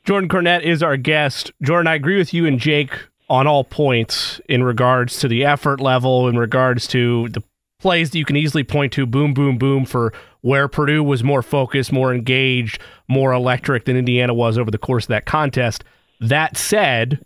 [0.04, 1.50] Jordan Cornette is our guest.
[1.62, 2.92] Jordan, I agree with you and Jake
[3.28, 7.42] on all points in regards to the effort level, in regards to the
[7.80, 11.42] plays that you can easily point to boom, boom, boom for where Purdue was more
[11.42, 15.82] focused, more engaged, more electric than Indiana was over the course of that contest.
[16.20, 17.24] That said,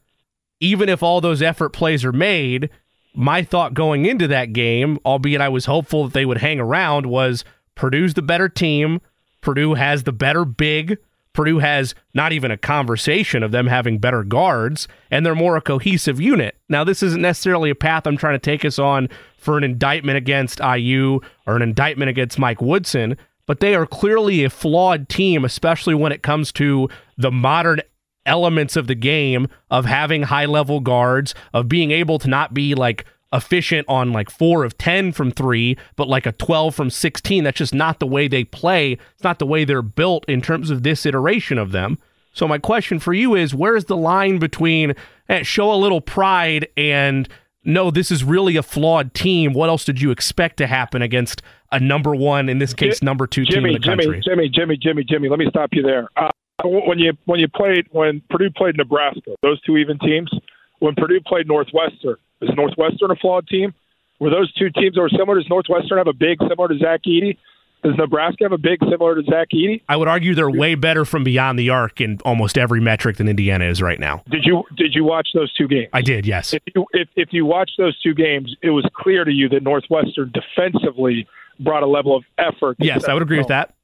[0.59, 2.70] even if all those effort plays are made,
[3.14, 7.07] my thought going into that game, albeit I was hopeful that they would hang around,
[7.07, 9.01] was Purdue's the better team.
[9.41, 10.99] Purdue has the better big
[11.32, 15.61] Purdue has not even a conversation of them having better guards, and they're more a
[15.61, 16.59] cohesive unit.
[16.68, 20.16] Now, this isn't necessarily a path I'm trying to take us on for an indictment
[20.16, 23.16] against IU or an indictment against Mike Woodson,
[23.47, 27.80] but they are clearly a flawed team, especially when it comes to the modern
[28.26, 32.74] elements of the game of having high level guards, of being able to not be
[32.74, 37.45] like efficient on like four of 10 from three, but like a 12 from 16.
[37.45, 38.93] That's just not the way they play.
[39.14, 41.99] It's not the way they're built in terms of this iteration of them.
[42.33, 44.95] So, my question for you is where's the line between
[45.28, 47.28] eh, show a little pride and
[47.64, 49.53] no, this is really a flawed team?
[49.53, 53.26] What else did you expect to happen against a number one, in this case, number
[53.26, 54.20] two Jimmy, team in the country?
[54.24, 56.09] Jimmy, Jimmy, Jimmy, Jimmy, Jimmy, let me stop you there.
[56.16, 56.31] Uh,
[56.64, 60.31] when you when you played when Purdue played Nebraska, those two even teams,
[60.78, 63.74] when Purdue played Northwestern, is Northwestern a flawed team?
[64.18, 65.38] Were those two teams that were similar?
[65.38, 67.38] Does Northwestern have a big similar to Zach Edey?
[67.82, 69.80] Does Nebraska have a big similar to Zach Edey?
[69.88, 73.26] I would argue they're way better from beyond the arc in almost every metric than
[73.26, 74.22] Indiana is right now.
[74.30, 75.88] Did you did you watch those two games?
[75.95, 76.53] I did, yes.
[76.53, 79.62] If you if, if you watch those two games, it was clear to you that
[79.62, 81.26] Northwestern defensively
[81.59, 82.76] brought a level of effort.
[82.78, 83.74] Yes, I would agree with that.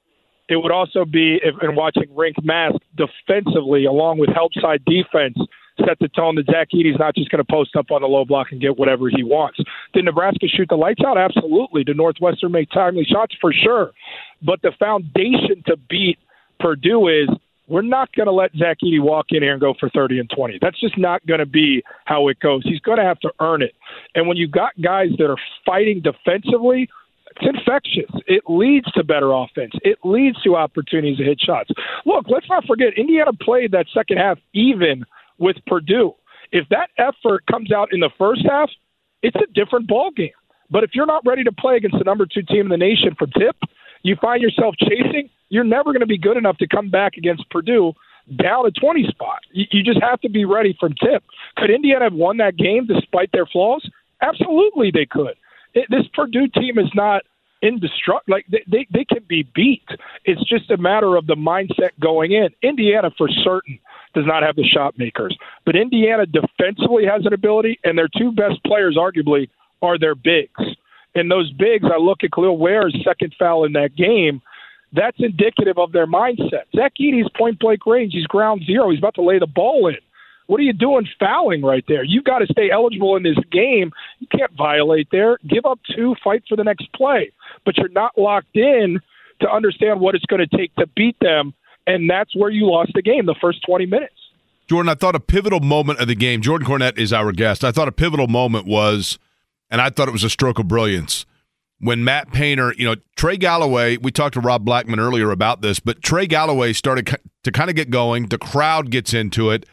[0.49, 5.39] It would also be if in watching Rink Mask defensively, along with help side defense,
[5.85, 8.25] set the tone that Zach Edey's not just going to post up on the low
[8.25, 9.59] block and get whatever he wants.
[9.93, 11.19] Did Nebraska shoot the lights out?
[11.19, 11.85] Absolutely.
[11.85, 13.35] Did Northwestern make timely shots?
[13.41, 13.93] For sure.
[14.43, 16.19] But the foundation to beat
[16.61, 17.29] Purdue is
[17.69, 20.31] we're not going to let Zach Edey walk in here and go for 30 and
[20.31, 20.59] 20.
[20.61, 22.63] That's just not going to be how it goes.
[22.65, 23.75] He's going to have to earn it.
[24.15, 26.89] And when you've got guys that are fighting defensively,
[27.35, 28.11] it's infectious.
[28.27, 29.73] It leads to better offense.
[29.83, 31.71] It leads to opportunities to hit shots.
[32.05, 35.05] Look, let's not forget Indiana played that second half even
[35.39, 36.15] with Purdue.
[36.53, 38.71] If that effort comes out in the first half,
[39.23, 40.31] it's a different ball game.
[40.71, 43.15] But if you're not ready to play against the number two team in the nation
[43.19, 43.57] for tip,
[44.03, 47.49] you find yourself chasing, you're never going to be good enough to come back against
[47.51, 47.93] Purdue
[48.37, 49.41] down a 20 spot.
[49.53, 51.23] You, just have to be ready from tip.
[51.57, 53.89] Could Indiana have won that game despite their flaws?
[54.21, 55.35] Absolutely, they could.
[55.75, 57.23] This Purdue team is not
[57.67, 58.37] indestructible.
[58.37, 59.87] Like they, they, they can be beat.
[60.25, 62.49] It's just a matter of the mindset going in.
[62.63, 63.79] Indiana, for certain,
[64.15, 68.33] does not have the shot makers, but Indiana defensively has an ability, and their two
[68.33, 69.49] best players, arguably,
[69.83, 70.65] are their bigs.
[71.15, 74.43] And those bigs, I look at Kel'el Ware's second foul in that game.
[74.93, 76.65] That's indicative of their mindset.
[76.75, 78.13] Zach Edey's point blank range.
[78.15, 78.91] He's ground zero.
[78.91, 79.97] He's about to lay the ball in.
[80.47, 82.05] What are you doing fouling right there?
[82.05, 83.93] You've got to stay eligible in this game.
[84.21, 85.39] You can't violate there.
[85.49, 87.33] Give up two, fight for the next play.
[87.65, 89.01] But you're not locked in
[89.41, 91.53] to understand what it's going to take to beat them.
[91.87, 94.15] And that's where you lost the game the first 20 minutes.
[94.69, 97.63] Jordan, I thought a pivotal moment of the game, Jordan Cornette is our guest.
[97.63, 99.19] I thought a pivotal moment was,
[99.71, 101.25] and I thought it was a stroke of brilliance,
[101.79, 105.79] when Matt Painter, you know, Trey Galloway, we talked to Rob Blackman earlier about this,
[105.79, 108.27] but Trey Galloway started to kind of get going.
[108.27, 109.67] The crowd gets into it.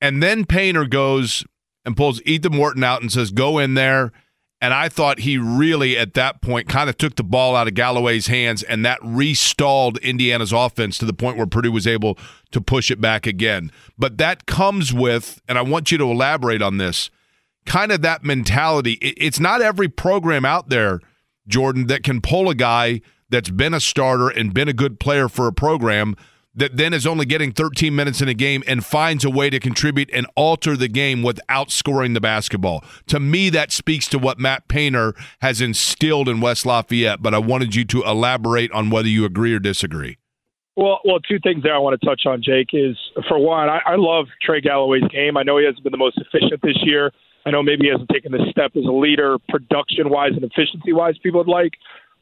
[0.00, 1.44] And then Painter goes
[1.84, 4.12] and pulls Ethan Morton out and says, go in there.
[4.60, 7.74] And I thought he really, at that point, kind of took the ball out of
[7.74, 12.18] Galloway's hands, and that restalled Indiana's offense to the point where Purdue was able
[12.50, 13.70] to push it back again.
[13.96, 17.08] But that comes with, and I want you to elaborate on this,
[17.66, 18.94] kind of that mentality.
[18.94, 20.98] It's not every program out there,
[21.46, 25.28] Jordan, that can pull a guy that's been a starter and been a good player
[25.28, 26.16] for a program
[26.54, 29.60] that then is only getting 13 minutes in a game and finds a way to
[29.60, 32.84] contribute and alter the game without scoring the basketball.
[33.08, 37.38] To me, that speaks to what Matt Painter has instilled in West Lafayette, but I
[37.38, 40.18] wanted you to elaborate on whether you agree or disagree.
[40.76, 42.96] Well, well, two things that I want to touch on, Jake, is
[43.28, 45.36] for one, I, I love Trey Galloway's game.
[45.36, 47.10] I know he hasn't been the most efficient this year.
[47.44, 50.92] I know maybe he hasn't taken the step as a leader, production wise and efficiency
[50.92, 51.72] wise, people would like.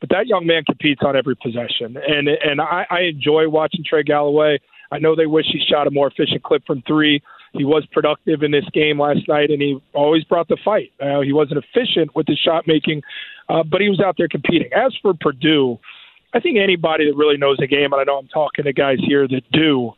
[0.00, 4.02] But that young man competes on every possession, and and I, I enjoy watching Trey
[4.02, 4.58] Galloway.
[4.92, 7.22] I know they wish he shot a more efficient clip from three.
[7.52, 10.92] He was productive in this game last night, and he always brought the fight.
[11.00, 13.02] Uh, he wasn't efficient with his shot making,
[13.48, 14.70] uh, but he was out there competing.
[14.74, 15.78] As for Purdue,
[16.34, 18.98] I think anybody that really knows the game, and I know I'm talking to guys
[19.00, 19.92] here that do,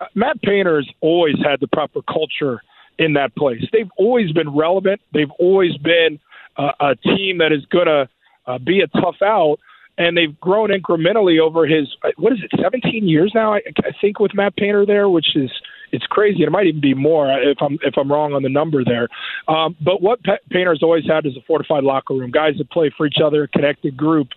[0.00, 2.62] uh, Matt Painter has always had the proper culture
[2.98, 3.62] in that place.
[3.72, 5.00] They've always been relevant.
[5.12, 6.18] They've always been
[6.56, 8.08] uh, a team that is going to
[8.46, 9.58] uh, be a tough out.
[9.96, 11.86] And they've grown incrementally over his
[12.16, 13.54] what is it, 17 years now?
[13.54, 15.50] I, I think with Matt Painter there, which is
[15.92, 16.42] it's crazy.
[16.42, 19.06] It might even be more if I'm if I'm wrong on the number there.
[19.46, 22.90] Um, but what P- Painter's always had is a fortified locker room, guys that play
[22.96, 24.28] for each other, connected group.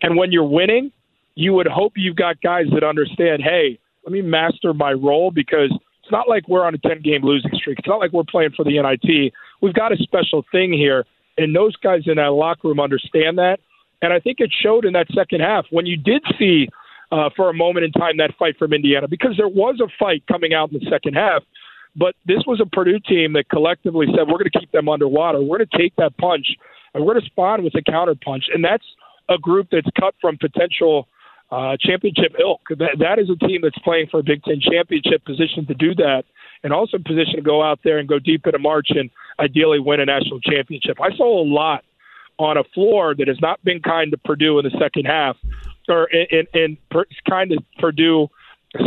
[0.00, 0.90] And when you're winning,
[1.34, 3.42] you would hope you've got guys that understand.
[3.42, 5.70] Hey, let me master my role because
[6.02, 7.78] it's not like we're on a 10 game losing streak.
[7.78, 9.32] It's not like we're playing for the NIT.
[9.60, 11.04] We've got a special thing here
[11.42, 13.58] and those guys in that locker room understand that.
[14.00, 16.68] And I think it showed in that second half when you did see
[17.12, 20.24] uh, for a moment in time that fight from Indiana because there was a fight
[20.26, 21.42] coming out in the second half.
[21.94, 25.40] But this was a Purdue team that collectively said, we're going to keep them underwater.
[25.40, 26.46] We're going to take that punch
[26.94, 28.44] and we're going to spawn with a counter punch.
[28.52, 28.84] And that's
[29.28, 31.06] a group that's cut from potential
[31.50, 32.62] uh, championship ilk.
[32.70, 35.94] That, that is a team that's playing for a Big Ten championship position to do
[35.96, 36.24] that
[36.62, 39.80] and also position to go out there and go deep in a March and ideally
[39.80, 40.98] win a national championship.
[41.00, 41.84] I saw a lot
[42.38, 45.36] on a floor that has not been kind to Purdue in the second half,
[45.88, 48.28] or in, in, in kind to Purdue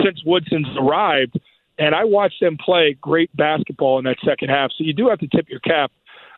[0.03, 1.39] since Woodson's arrived.
[1.77, 4.71] And I watched them play great basketball in that second half.
[4.77, 5.91] So you do have to tip your cap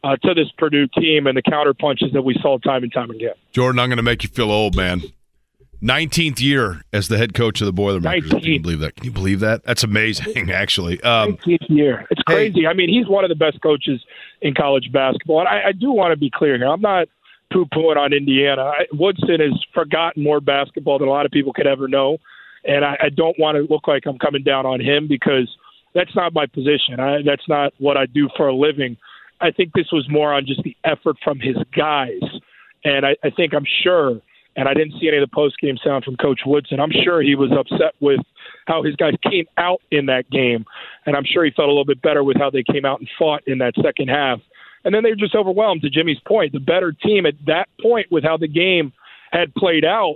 [0.03, 3.11] uh, to this Purdue team and the counter punches that we saw time and time
[3.11, 3.33] again.
[3.51, 5.01] Jordan, I'm going to make you feel old, man.
[5.81, 8.29] 19th year as the head coach of the Boilermakers.
[8.29, 8.95] Can you believe that?
[8.95, 9.63] Can you believe that?
[9.63, 11.01] That's amazing, actually.
[11.01, 12.07] Um, 19th year.
[12.09, 12.61] It's crazy.
[12.61, 14.01] Hey, I mean, he's one of the best coaches
[14.41, 15.39] in college basketball.
[15.39, 16.67] And I, I do want to be clear here.
[16.67, 17.07] I'm not
[17.51, 18.71] poo pooing on Indiana.
[18.93, 22.17] Woodson has forgotten more basketball than a lot of people could ever know,
[22.65, 25.49] and I, I don't want to look like I'm coming down on him because
[25.93, 26.99] that's not my position.
[26.99, 28.97] I, that's not what I do for a living.
[29.39, 32.21] I think this was more on just the effort from his guys,
[32.83, 34.21] and I, I think I'm sure.
[34.57, 36.79] And I didn't see any of the post game sound from Coach Woodson.
[36.79, 38.19] I'm sure he was upset with
[38.65, 40.65] how his guys came out in that game,
[41.05, 43.07] and I'm sure he felt a little bit better with how they came out and
[43.17, 44.39] fought in that second half
[44.87, 45.81] and then they were just overwhelmed.
[45.81, 48.93] To Jimmy's point, the better team at that point, with how the game
[49.31, 50.15] had played out,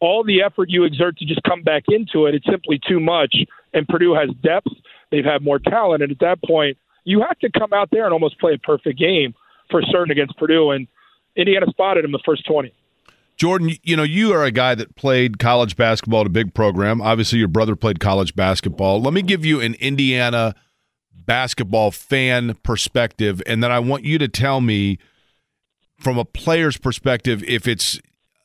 [0.00, 3.36] all the effort you exert to just come back into it, it's simply too much.
[3.72, 4.66] And Purdue has depth;
[5.12, 8.12] they've had more talent, and at that point, you have to come out there and
[8.12, 9.32] almost play a perfect game
[9.70, 10.72] for certain against Purdue.
[10.72, 10.88] And
[11.36, 12.72] Indiana spotted him the first twenty.
[13.36, 17.00] Jordan, you know, you are a guy that played college basketball at a big program.
[17.00, 19.02] Obviously, your brother played college basketball.
[19.02, 20.54] Let me give you an Indiana
[21.26, 24.98] basketball fan perspective, and then I want you to tell me
[25.98, 27.98] from a player's perspective if it's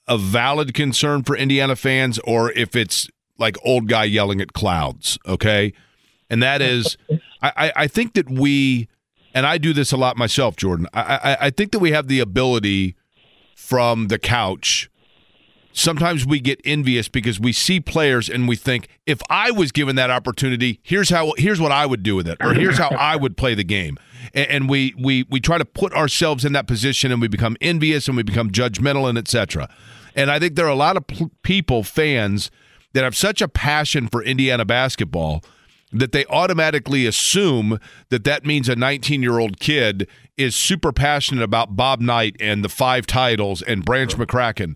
[0.08, 5.20] a valid concern for Indiana fans or if it's like old guy yelling at clouds.
[5.28, 5.74] Okay,
[6.30, 6.98] and that is,
[7.42, 8.88] I, I think that we,
[9.34, 10.88] and I do this a lot myself, Jordan.
[10.94, 12.96] I, I, I think that we have the ability
[13.60, 14.90] from the couch
[15.80, 19.96] sometimes we get envious because we see players and we think if I was given
[19.96, 23.16] that opportunity, here's how here's what I would do with it, or here's how I
[23.16, 23.98] would play the game.
[24.34, 27.56] And, and we we we try to put ourselves in that position, and we become
[27.62, 29.70] envious and we become judgmental and etc.
[30.16, 31.06] And I think there are a lot of
[31.44, 32.52] people, fans,
[32.94, 35.44] that have such a passion for Indiana basketball
[35.92, 37.80] that they automatically assume
[38.10, 40.08] that that means a 19 year old kid
[40.40, 44.76] is super passionate about Bob Knight and the five titles and Branch McCracken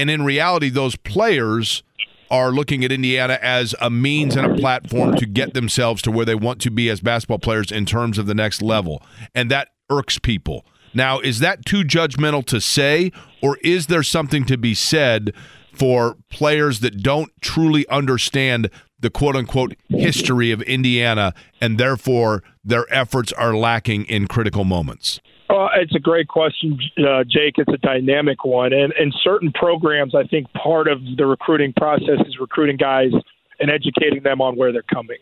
[0.00, 1.82] and in reality, those players
[2.30, 6.24] are looking at Indiana as a means and a platform to get themselves to where
[6.24, 9.02] they want to be as basketball players in terms of the next level.
[9.34, 10.64] And that irks people.
[10.94, 15.34] Now, is that too judgmental to say, or is there something to be said
[15.74, 18.70] for players that don't truly understand
[19.00, 25.20] the quote unquote history of Indiana and therefore their efforts are lacking in critical moments?
[25.48, 27.54] Uh, it's a great question, uh, Jake.
[27.58, 32.20] It's a dynamic one, and in certain programs, I think, part of the recruiting process
[32.26, 33.10] is recruiting guys
[33.58, 35.18] and educating them on where they're coming.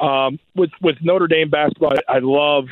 [0.00, 2.64] Um, with with Notre Dame basketball, I, love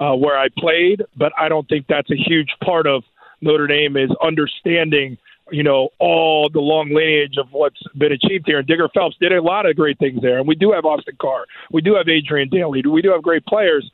[0.00, 3.02] uh, where I played, but I don't think that's a huge part of
[3.40, 5.18] Notre Dame is understanding,
[5.50, 8.58] you know, all the long lineage of what's been achieved here.
[8.58, 11.16] And Digger Phelps did a lot of great things there, and we do have Austin
[11.20, 13.90] Carr, we do have Adrian Dantley, we do have great players.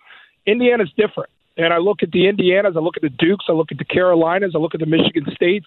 [0.47, 3.71] Indiana's different and I look at the Indianas, I look at the Dukes, I look
[3.71, 5.67] at the Carolinas, I look at the Michigan States,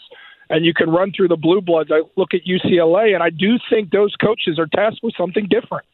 [0.50, 1.92] and you can run through the Blue Bloods.
[1.92, 5.86] I look at UCLA, and I do think those coaches are tasked with something different.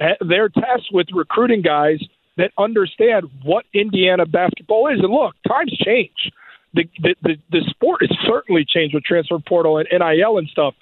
[0.00, 2.02] Eh, they're tasked with recruiting guys
[2.36, 4.98] that understand what Indiana basketball is.
[5.00, 6.32] And look, times change.
[6.74, 10.74] The, the, the, the sport has certainly changed with transfer portal and NIL and stuff,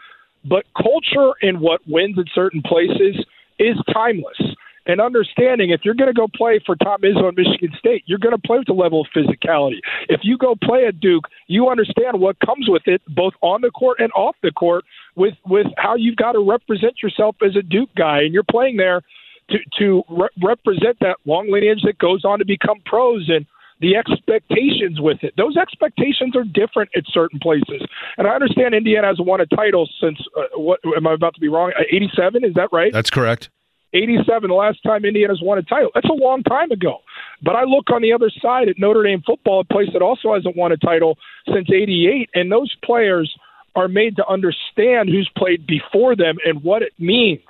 [0.44, 3.24] but culture and what wins in certain places
[3.58, 7.70] is timeless and understanding if you're going to go play for Tom Izzo in Michigan
[7.78, 9.78] State, you're going to play with the level of physicality.
[10.08, 13.70] If you go play at Duke, you understand what comes with it, both on the
[13.70, 14.84] court and off the court,
[15.14, 18.76] with with how you've got to represent yourself as a Duke guy, and you're playing
[18.76, 19.02] there
[19.50, 23.46] to to re- represent that long lineage that goes on to become pros and
[23.82, 25.34] the expectations with it.
[25.36, 27.82] Those expectations are different at certain places.
[28.16, 31.40] And I understand Indiana has won a title since uh, what am I about to
[31.40, 31.72] be wrong?
[31.90, 32.92] 87, is that right?
[32.92, 33.50] That's correct.
[33.92, 35.90] 87, the last time Indiana's won a title.
[35.94, 36.98] That's a long time ago.
[37.42, 40.32] But I look on the other side at Notre Dame football, a place that also
[40.32, 41.18] hasn't won a title
[41.52, 43.34] since 88, and those players
[43.74, 47.42] are made to understand who's played before them and what it means.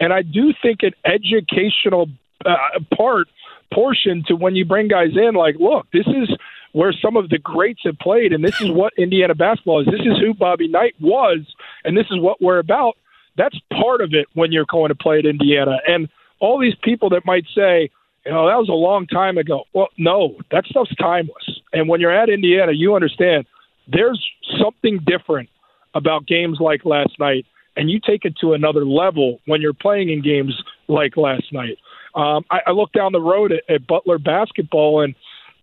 [0.00, 2.08] And I do think an educational
[2.44, 2.56] uh,
[2.96, 3.28] part
[3.72, 6.28] portion to when you bring guys in like look this is
[6.72, 10.00] where some of the greats have played and this is what indiana basketball is this
[10.00, 11.38] is who bobby knight was
[11.84, 12.96] and this is what we're about
[13.38, 15.78] that's part of it when you're going to play at Indiana.
[15.86, 16.08] And
[16.40, 17.88] all these people that might say,
[18.26, 19.64] you know, that was a long time ago.
[19.72, 21.60] Well, no, that stuff's timeless.
[21.72, 23.46] And when you're at Indiana, you understand
[23.90, 24.22] there's
[24.60, 25.48] something different
[25.94, 27.46] about games like last night,
[27.76, 31.78] and you take it to another level when you're playing in games like last night.
[32.18, 35.14] Um, I, I look down the road at, at Butler basketball, and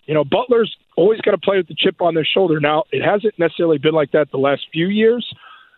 [0.06, 2.62] you know, Butler's always got to play with the chip on their shoulder.
[2.62, 5.26] Now, it hasn't necessarily been like that the last few years,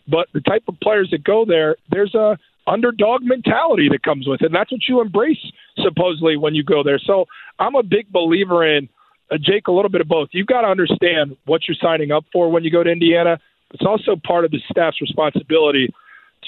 [0.07, 4.41] but the type of players that go there, there's a underdog mentality that comes with
[4.41, 4.47] it.
[4.47, 5.39] And that's what you embrace
[5.77, 6.99] supposedly when you go there.
[6.99, 7.25] So
[7.57, 8.89] I'm a big believer in
[9.31, 10.29] uh, Jake, a little bit of both.
[10.31, 13.39] You've got to understand what you're signing up for when you go to Indiana.
[13.71, 15.93] It's also part of the staff's responsibility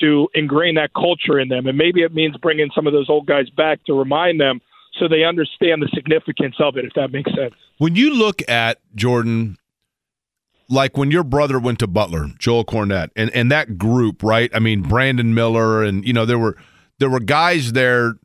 [0.01, 1.67] to ingrain that culture in them.
[1.67, 4.61] And maybe it means bringing some of those old guys back to remind them
[4.99, 7.53] so they understand the significance of it, if that makes sense.
[7.77, 9.57] When you look at Jordan
[10.69, 14.51] like when your brother went to Butler, Joel Cornette, and and that group, right?
[14.53, 16.55] I mean, Brandon Miller, and you know there were
[16.99, 18.15] there were guys there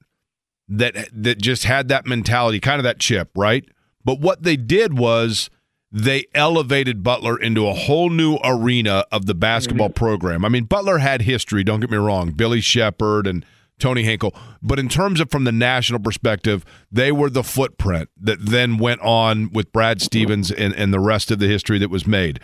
[0.68, 3.64] that that just had that mentality, kind of that chip, right?
[4.04, 5.48] But what they did was
[5.96, 10.04] they elevated Butler into a whole new arena of the basketball mm-hmm.
[10.04, 10.44] program.
[10.44, 13.46] I mean, Butler had history, don't get me wrong, Billy Shepherd and
[13.78, 14.34] Tony Hinkle.
[14.60, 19.02] But in terms of from the national perspective, they were the footprint that then went
[19.02, 22.40] on with Brad Stevens and, and the rest of the history that was made.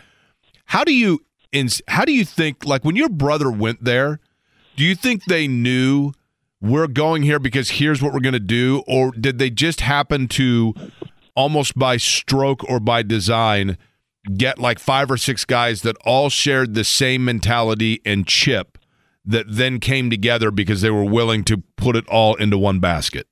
[0.66, 1.18] How do you
[1.51, 4.20] in, how do you think like when your brother went there,
[4.76, 6.12] do you think they knew
[6.61, 10.28] we're going here because here's what we're going to do or did they just happen
[10.28, 10.72] to
[11.41, 13.78] almost by stroke or by design
[14.36, 18.76] get like five or six guys that all shared the same mentality and chip
[19.24, 23.26] that then came together because they were willing to put it all into one basket?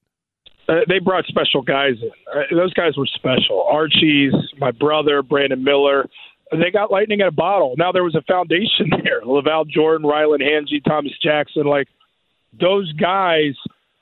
[0.66, 2.10] Uh, they brought special guys in.
[2.34, 3.66] Uh, those guys were special.
[3.70, 6.06] Archey's, my brother, Brandon Miller.
[6.50, 7.74] They got lightning in a bottle.
[7.76, 9.20] Now there was a foundation there.
[9.20, 11.64] LaVall Jordan, Rylan Hainje, Thomas Jackson.
[11.64, 11.88] Like
[12.58, 13.52] those guys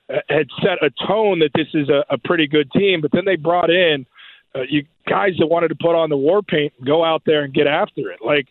[0.09, 3.01] had set a tone that this is a, a pretty good team.
[3.01, 4.07] But then they brought in
[4.55, 7.53] uh, you guys that wanted to put on the war paint, go out there and
[7.53, 8.21] get after it.
[8.25, 8.47] Like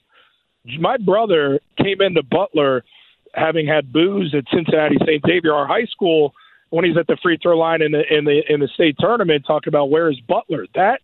[0.80, 2.84] my brother came into Butler
[3.34, 5.24] having had boos at Cincinnati St.
[5.26, 6.34] Xavier, our high school,
[6.70, 9.46] when he's at the free throw line in the in the in the state tournament,
[9.46, 10.66] talking about where is Butler.
[10.76, 11.02] That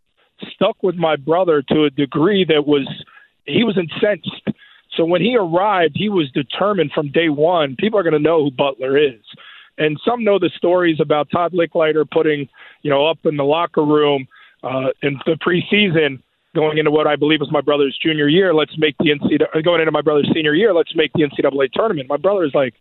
[0.54, 2.88] stuck with my brother to a degree that was
[3.46, 4.58] he was incensed.
[4.98, 7.76] So when he arrived, he was determined from day one.
[7.78, 9.22] People are going to know who Butler is,
[9.78, 12.48] and some know the stories about Todd Lickliter putting
[12.82, 14.28] you know up in the locker room
[14.64, 16.22] uh, in the preseason
[16.54, 18.54] going into what I believe was my brother's junior year.
[18.54, 20.74] Let's make the NCAA going into my brother's senior year.
[20.74, 22.10] Let's make the NCAA tournament.
[22.10, 22.74] My brother is like,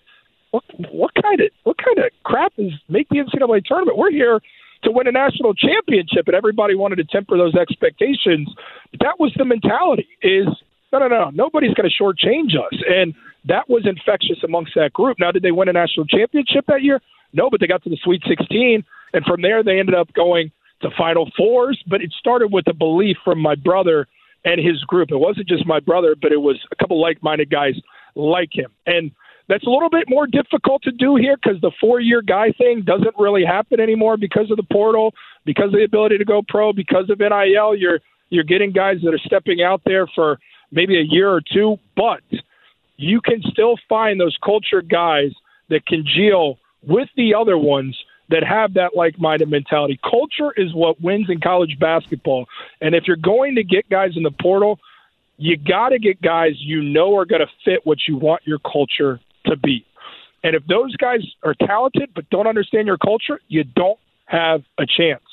[0.51, 3.97] what what kind of what kind of crap is make the NCAA tournament?
[3.97, 4.41] We're here
[4.83, 8.49] to win a national championship, and everybody wanted to temper those expectations.
[8.91, 10.47] But that was the mentality: is
[10.93, 13.15] no, no, no, nobody's going to shortchange us, and
[13.47, 15.19] that was infectious amongst that group.
[15.19, 17.01] Now, did they win a national championship that year?
[17.33, 20.51] No, but they got to the Sweet 16, and from there they ended up going
[20.83, 24.07] to Final Fours, but it started with a belief from my brother
[24.45, 25.11] and his group.
[25.11, 27.75] It wasn't just my brother, but it was a couple like-minded guys
[28.15, 28.71] like him.
[28.87, 29.11] And
[29.49, 33.15] that's a little bit more difficult to do here because the four-year guy thing doesn't
[33.19, 35.13] really happen anymore because of the portal,
[35.45, 37.75] because of the ability to go pro, because of NIL.
[37.77, 40.39] You're you're getting guys that are stepping out there for
[40.71, 42.23] maybe a year or two, but
[43.01, 45.33] you can still find those culture guys
[45.71, 47.99] that congeal with the other ones
[48.29, 49.99] that have that like-minded mentality.
[50.03, 52.47] Culture is what wins in college basketball.
[52.81, 54.79] And if you're going to get guys in the portal,
[55.39, 58.59] you got to get guys you know are going to fit what you want your
[58.59, 59.85] culture to be.
[60.45, 64.85] And if those guys are talented but don't understand your culture, you don't have a
[64.87, 65.25] chance.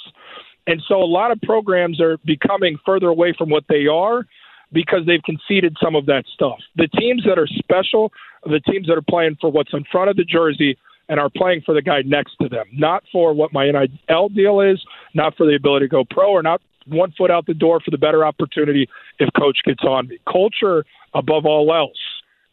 [0.65, 4.25] And so a lot of programs are becoming further away from what they are
[4.71, 6.59] because they've conceded some of that stuff.
[6.75, 8.11] The teams that are special
[8.49, 10.77] the teams that are playing for what's in front of the jersey
[11.09, 14.61] and are playing for the guy next to them, not for what my NIL deal
[14.61, 17.79] is, not for the ability to go pro, or not one foot out the door
[17.79, 18.87] for the better opportunity
[19.19, 20.19] if coach gets on me.
[20.31, 21.97] Culture, above all else,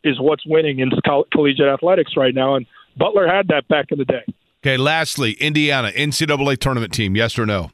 [0.04, 0.90] is what's winning in
[1.32, 4.22] collegiate athletics right now, and Butler had that back in the day.
[4.62, 7.70] Okay, lastly, Indiana, NCAA tournament team, yes or no?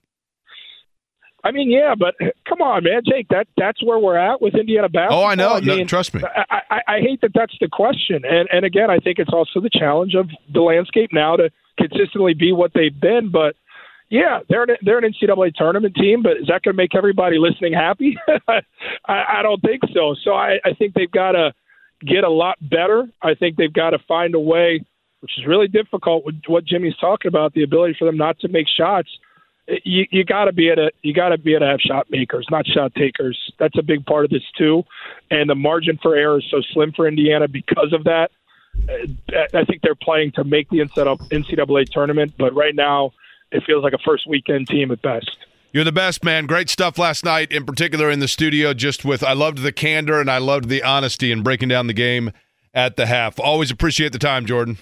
[1.43, 2.14] I mean, yeah, but
[2.49, 3.28] come on, man, Jake.
[3.28, 5.22] That that's where we're at with Indiana basketball.
[5.22, 5.55] Oh, I know.
[5.55, 6.22] I mean, no, trust me.
[6.22, 9.61] I, I, I hate that that's the question, and and again, I think it's also
[9.61, 13.30] the challenge of the landscape now to consistently be what they've been.
[13.30, 13.57] But
[14.11, 17.38] yeah, they're an, they're an NCAA tournament team, but is that going to make everybody
[17.38, 18.18] listening happy?
[18.49, 18.61] I,
[19.07, 20.14] I don't think so.
[20.22, 21.55] So I, I think they've got to
[22.05, 23.09] get a lot better.
[23.22, 24.84] I think they've got to find a way,
[25.20, 28.49] which is really difficult with what Jimmy's talking about, the ability for them not to
[28.49, 29.09] make shots
[29.84, 32.06] you you got to be able to you got to be able to have shot
[32.10, 33.38] makers, not shot takers.
[33.58, 34.82] That's a big part of this too,
[35.30, 38.30] and the margin for error is so slim for Indiana because of that.
[38.88, 43.12] Uh, I think they're playing to make the NCAA tournament, but right now
[43.50, 45.30] it feels like a first weekend team at best.
[45.72, 46.46] You're the best, man.
[46.46, 48.74] Great stuff last night, in particular in the studio.
[48.74, 51.92] Just with, I loved the candor and I loved the honesty in breaking down the
[51.92, 52.32] game
[52.74, 53.38] at the half.
[53.38, 54.78] Always appreciate the time, Jordan.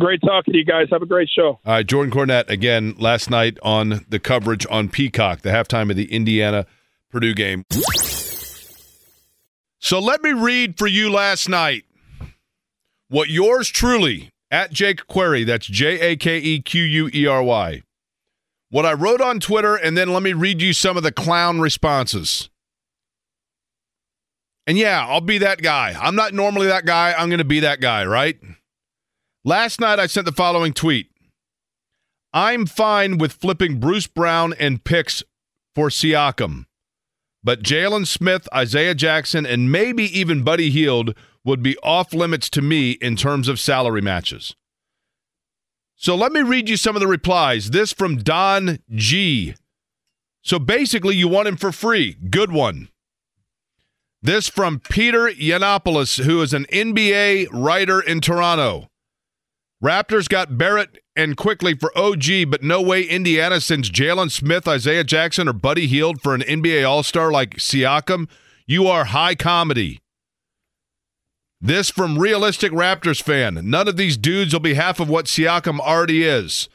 [0.00, 0.86] Great talking to you guys.
[0.92, 1.58] Have a great show.
[1.64, 5.96] All right, Jordan Cornette again last night on the coverage on Peacock, the halftime of
[5.96, 6.66] the Indiana
[7.10, 7.64] Purdue game.
[9.80, 11.84] So let me read for you last night
[13.08, 17.42] what yours truly at Jake Query, that's J A K E Q U E R
[17.42, 17.82] Y,
[18.70, 21.60] what I wrote on Twitter, and then let me read you some of the clown
[21.60, 22.50] responses.
[24.66, 25.96] And yeah, I'll be that guy.
[25.98, 27.14] I'm not normally that guy.
[27.16, 28.38] I'm going to be that guy, right?
[29.48, 31.08] Last night, I sent the following tweet
[32.34, 35.22] I'm fine with flipping Bruce Brown and picks
[35.74, 36.66] for Siakam,
[37.42, 41.14] but Jalen Smith, Isaiah Jackson, and maybe even Buddy Hield
[41.46, 44.54] would be off limits to me in terms of salary matches.
[45.96, 47.70] So let me read you some of the replies.
[47.70, 49.54] This from Don G.
[50.42, 52.18] So basically, you want him for free.
[52.28, 52.90] Good one.
[54.20, 58.90] This from Peter Yiannopoulos, who is an NBA writer in Toronto.
[59.82, 65.04] Raptors got Barrett and Quickley for OG, but no way Indiana sends Jalen Smith, Isaiah
[65.04, 68.28] Jackson, or Buddy Hield for an NBA All Star like Siakam.
[68.66, 70.00] You are high comedy.
[71.60, 73.60] This from realistic Raptors fan.
[73.64, 76.68] None of these dudes will be half of what Siakam already is.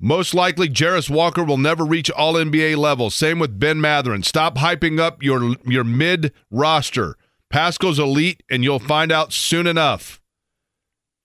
[0.00, 3.10] Most likely, Jarace Walker will never reach All NBA level.
[3.10, 4.22] Same with Ben Mathurin.
[4.22, 7.16] Stop hyping up your your mid roster.
[7.50, 10.17] Pascal's elite, and you'll find out soon enough.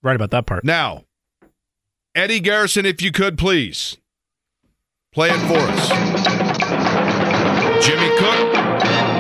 [0.04, 0.66] Right about that part.
[0.66, 1.06] Now,
[2.14, 3.98] Eddie Garrison, if you could please
[5.14, 5.90] play it for us.
[7.86, 8.54] Jimmy Cook,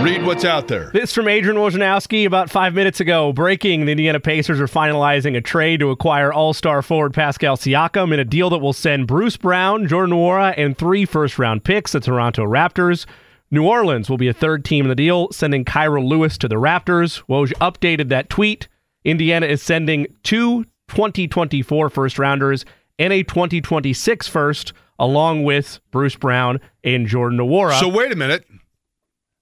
[0.03, 0.89] read what's out there.
[0.91, 3.31] This from Adrian Wojnarowski about five minutes ago.
[3.33, 8.19] Breaking: The Indiana Pacers are finalizing a trade to acquire All-Star forward Pascal Siakam in
[8.19, 11.91] a deal that will send Bruce Brown, Jordan Nwora, and three first-round picks.
[11.91, 13.05] To the Toronto Raptors.
[13.51, 16.55] New Orleans will be a third team in the deal, sending Kira Lewis to the
[16.55, 17.23] Raptors.
[17.29, 18.67] Woj updated that tweet.
[19.05, 22.65] Indiana is sending two 2024 first rounders
[22.99, 27.79] and a 2026 first, along with Bruce Brown and Jordan Nwora.
[27.79, 28.45] So wait a minute.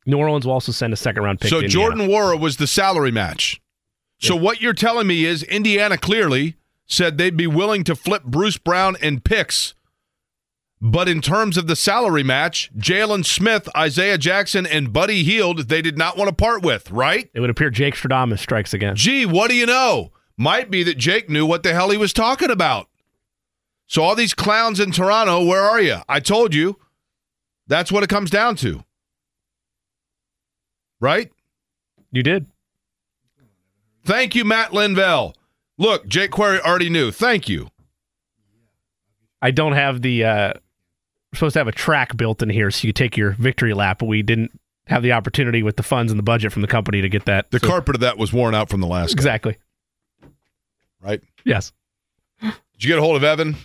[0.06, 1.50] New Orleans will also send a second round pick.
[1.50, 2.08] So Jordan.
[2.08, 3.62] Nwora was the salary match.
[4.20, 8.58] So what you're telling me is Indiana clearly said they'd be willing to flip Bruce
[8.58, 9.74] Brown and picks.
[10.80, 15.82] But in terms of the salary match, Jalen Smith, Isaiah Jackson, and Buddy Hield, they
[15.82, 17.30] did not want to part with, right?
[17.34, 18.96] It would appear Jake Stradamus strikes again.
[18.96, 20.12] Gee, what do you know?
[20.38, 22.88] Might be that Jake knew what the hell he was talking about.
[23.88, 25.98] So all these clowns in Toronto, where are you?
[26.08, 26.78] I told you.
[27.68, 28.84] That's what it comes down to.
[31.00, 31.32] Right?
[32.12, 32.48] You did.
[34.04, 35.34] Thank you, Matt Linvell.
[35.78, 37.12] Look, Jake Query already knew.
[37.12, 37.70] Thank you.
[39.42, 40.24] I don't have the.
[40.26, 40.54] Uh,
[41.32, 44.00] we're supposed to have a track built in here so you take your victory lap,
[44.00, 44.52] but we didn't
[44.88, 47.50] have the opportunity with the funds and the budget from the company to get that.
[47.52, 49.58] The So- carpet of that was worn out from the last guy, Exactly.
[51.02, 51.22] Right?
[51.46, 51.72] Yes.
[52.42, 53.56] Did you get a hold of Evan?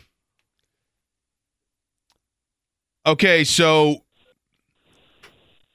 [3.06, 4.02] Okay, so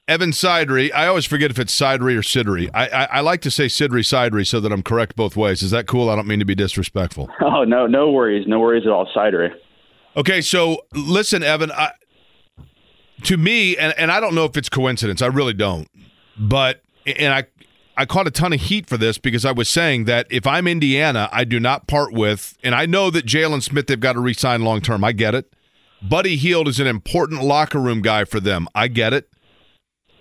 [0.08, 0.92] Evan Sidery.
[0.92, 2.68] I always forget if it's Sidry or Sidry.
[2.74, 5.62] I, I, I like to say Sidry Sidry so that I'm correct both ways.
[5.62, 6.10] Is that cool?
[6.10, 7.30] I don't mean to be disrespectful.
[7.40, 9.50] Oh no, no worries, no worries at all, Cidery.
[10.16, 11.72] Okay, so listen, Evan.
[11.72, 11.92] I,
[13.24, 15.22] to me, and, and I don't know if it's coincidence.
[15.22, 15.88] I really don't.
[16.36, 17.44] But and I
[17.96, 20.66] I caught a ton of heat for this because I was saying that if I'm
[20.66, 24.20] Indiana, I do not part with, and I know that Jalen Smith they've got to
[24.20, 25.04] re-sign long term.
[25.04, 25.52] I get it.
[26.00, 28.66] Buddy Hield is an important locker room guy for them.
[28.74, 29.28] I get it.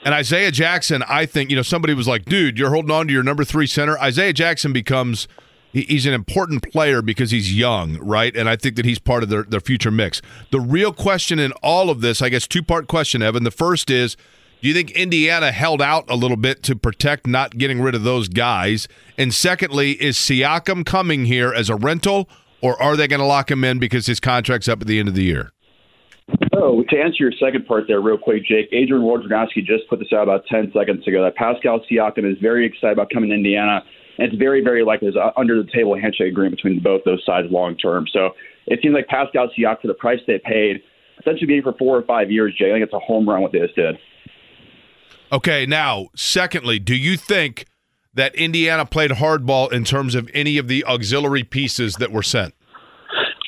[0.04, 3.14] And Isaiah Jackson, I think, you know, somebody was like, dude, you're holding on to
[3.14, 3.98] your number three center.
[4.00, 5.28] Isaiah Jackson becomes
[5.72, 8.36] he's an important player because he's young, right?
[8.36, 10.22] And I think that he's part of their, their future mix.
[10.52, 13.44] The real question in all of this, I guess, two part question, Evan.
[13.44, 14.18] The first is
[14.62, 18.04] do you think Indiana held out a little bit to protect not getting rid of
[18.04, 18.88] those guys?
[19.18, 22.30] And secondly, is Siakam coming here as a rental,
[22.62, 25.08] or are they going to lock him in because his contract's up at the end
[25.08, 25.52] of the year?
[26.54, 30.14] Oh, to answer your second part there, real quick, Jake, Adrian Wojnarowski just put this
[30.14, 33.82] out about 10 seconds ago that Pascal Siakam is very excited about coming to Indiana,
[34.20, 37.26] and it's very, very likely there's an under the table handshake agreement between both those
[37.26, 38.06] sides long term.
[38.14, 38.30] So
[38.68, 40.84] it seems like Pascal Siakam, for the price they paid,
[41.20, 43.52] essentially being for four or five years, Jake, I think it's a home run what
[43.52, 43.98] they just did.
[45.32, 47.66] Okay, now, secondly, do you think
[48.14, 52.54] that Indiana played hardball in terms of any of the auxiliary pieces that were sent?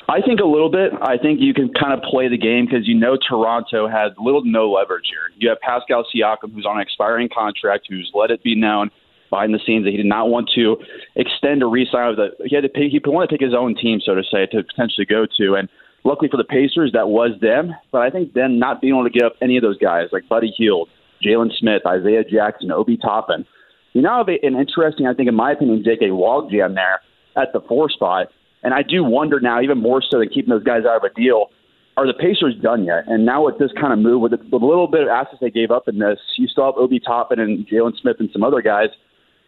[0.08, 0.92] I think a little bit.
[1.02, 4.42] I think you can kind of play the game because you know Toronto had little
[4.42, 5.32] to no leverage here.
[5.36, 8.90] You have Pascal Siakam, who's on an expiring contract, who's let it be known
[9.28, 10.76] behind the scenes that he did not want to
[11.16, 12.48] extend or re-sign with the.
[12.48, 14.62] He had to pick, he wanted to pick his own team, so to say, to
[14.62, 15.54] potentially go to.
[15.54, 15.68] And
[16.04, 17.74] luckily for the Pacers, that was them.
[17.90, 20.28] But I think them not being able to give up any of those guys like
[20.28, 20.88] Buddy Hield,
[21.24, 23.44] Jalen Smith, Isaiah Jackson, Obi Toppin.
[23.92, 27.00] You now have an interesting, I think, in my opinion, Jake logjam there
[27.36, 28.28] at the four spot.
[28.62, 31.14] And I do wonder now, even more so than keeping those guys out of a
[31.14, 31.50] deal,
[31.96, 33.04] are the Pacers done yet?
[33.06, 35.70] And now with this kind of move, with the, little bit of assets they gave
[35.70, 38.88] up in this, you still have Obi Toppin and Jalen Smith and some other guys.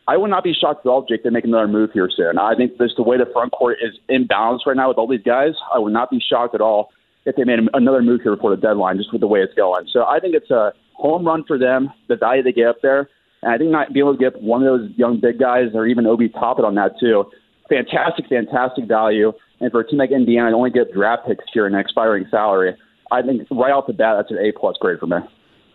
[0.06, 2.38] I would not be shocked at all, Jake, they make another move here soon.
[2.38, 5.24] I think just the way the front court is imbalanced right now with all these
[5.24, 6.90] guys, I would not be shocked at all
[7.24, 9.88] if they made another move here before the deadline, just with the way it's going.
[9.92, 13.08] So I think it's a home run for them, the value they get up there.
[13.42, 15.86] And I think not being able to get one of those young big guys or
[15.86, 17.24] even Obi Toppin on that too,
[17.68, 19.32] fantastic, fantastic value.
[19.60, 22.26] And for a team like Indiana to only get draft picks here and an expiring
[22.30, 22.76] salary,
[23.10, 25.18] I think right off the bat that's an A plus grade for me.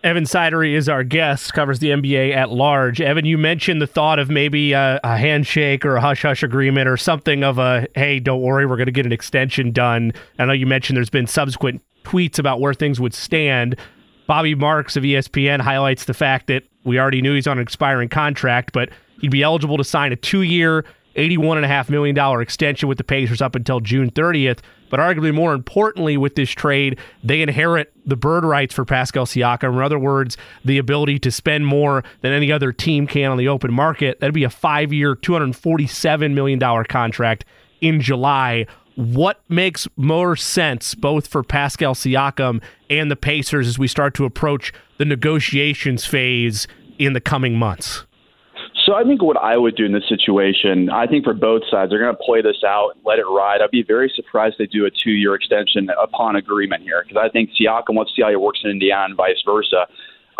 [0.03, 2.99] Evan Sidery is our guest, covers the NBA at large.
[2.99, 6.87] Evan, you mentioned the thought of maybe a, a handshake or a hush hush agreement
[6.87, 10.11] or something of a, hey, don't worry, we're going to get an extension done.
[10.39, 13.75] I know you mentioned there's been subsequent tweets about where things would stand.
[14.31, 18.07] Bobby Marks of ESPN highlights the fact that we already knew he's on an expiring
[18.07, 18.87] contract, but
[19.19, 20.85] he'd be eligible to sign a two year,
[21.17, 24.59] $81.5 million extension with the Pacers up until June 30th.
[24.89, 29.73] But arguably more importantly, with this trade, they inherit the bird rights for Pascal Siakam.
[29.73, 33.49] In other words, the ability to spend more than any other team can on the
[33.49, 34.21] open market.
[34.21, 37.43] That'd be a five year, $247 million contract
[37.81, 38.65] in July.
[38.95, 44.25] What makes more sense both for Pascal Siakam and the Pacers as we start to
[44.25, 46.67] approach the negotiations phase
[46.99, 48.05] in the coming months?
[48.85, 51.91] So I think what I would do in this situation, I think for both sides,
[51.91, 53.61] they're going to play this out, and let it ride.
[53.61, 57.51] I'd be very surprised they do a two-year extension upon agreement here because I think
[57.51, 59.87] Siakam wants to see how he works in Indiana and vice versa.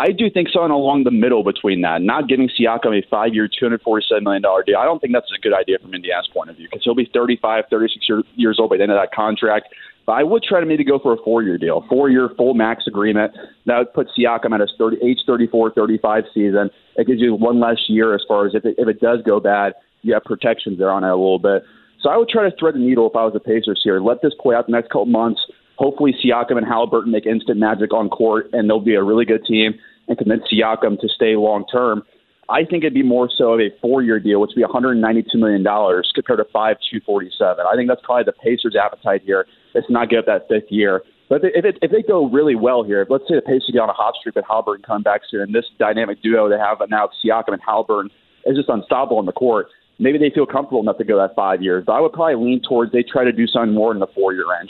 [0.01, 4.23] I do think something along the middle between that, not giving Siakam a five-year, $247
[4.23, 4.77] million deal.
[4.79, 7.07] I don't think that's a good idea from Indiana's point of view because he'll be
[7.13, 9.67] 35, 36 years old by the end of that contract.
[10.07, 13.33] But I would try to maybe go for a four-year deal, four-year full max agreement.
[13.67, 16.71] That would put Siakam at his 30, age 34, 35 season.
[16.95, 19.39] It gives you one less year as far as if it, if it does go
[19.39, 21.61] bad, you have protections there on it a little bit.
[22.01, 24.01] So I would try to thread the needle if I was the Pacers here.
[24.01, 25.41] Let this play out the next couple months.
[25.81, 29.43] Hopefully, Siakam and Halliburton make instant magic on court, and they'll be a really good
[29.43, 29.73] team
[30.07, 32.03] and convince Siakam to stay long term.
[32.49, 35.63] I think it'd be more so of a four-year deal, which would be 192 million
[35.63, 37.65] dollars compared to five 247.
[37.65, 39.47] I think that's probably the Pacers' appetite here.
[39.73, 41.01] It's not get up that fifth year.
[41.29, 43.89] But if, it, if they go really well here, let's say the Pacers get on
[43.89, 47.09] a hot streak, but Halliburton come back soon, and this dynamic duo they have now,
[47.25, 48.11] Siakam and Halliburton,
[48.45, 49.65] is just unstoppable on the court.
[49.97, 51.85] Maybe they feel comfortable enough to go that five years.
[51.87, 54.45] But I would probably lean towards they try to do something more in the four-year
[54.47, 54.69] range.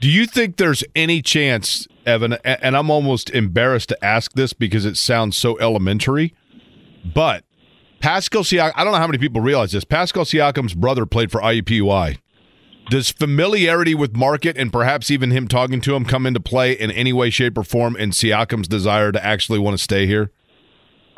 [0.00, 2.34] Do you think there's any chance, Evan?
[2.44, 6.34] And I'm almost embarrassed to ask this because it sounds so elementary,
[7.14, 7.44] but
[8.00, 8.72] Pascal Siakam.
[8.76, 9.84] I don't know how many people realize this.
[9.84, 12.18] Pascal Siakam's brother played for IUPUI.
[12.88, 16.90] Does familiarity with Market and perhaps even him talking to him come into play in
[16.90, 20.32] any way, shape, or form in Siakam's desire to actually want to stay here?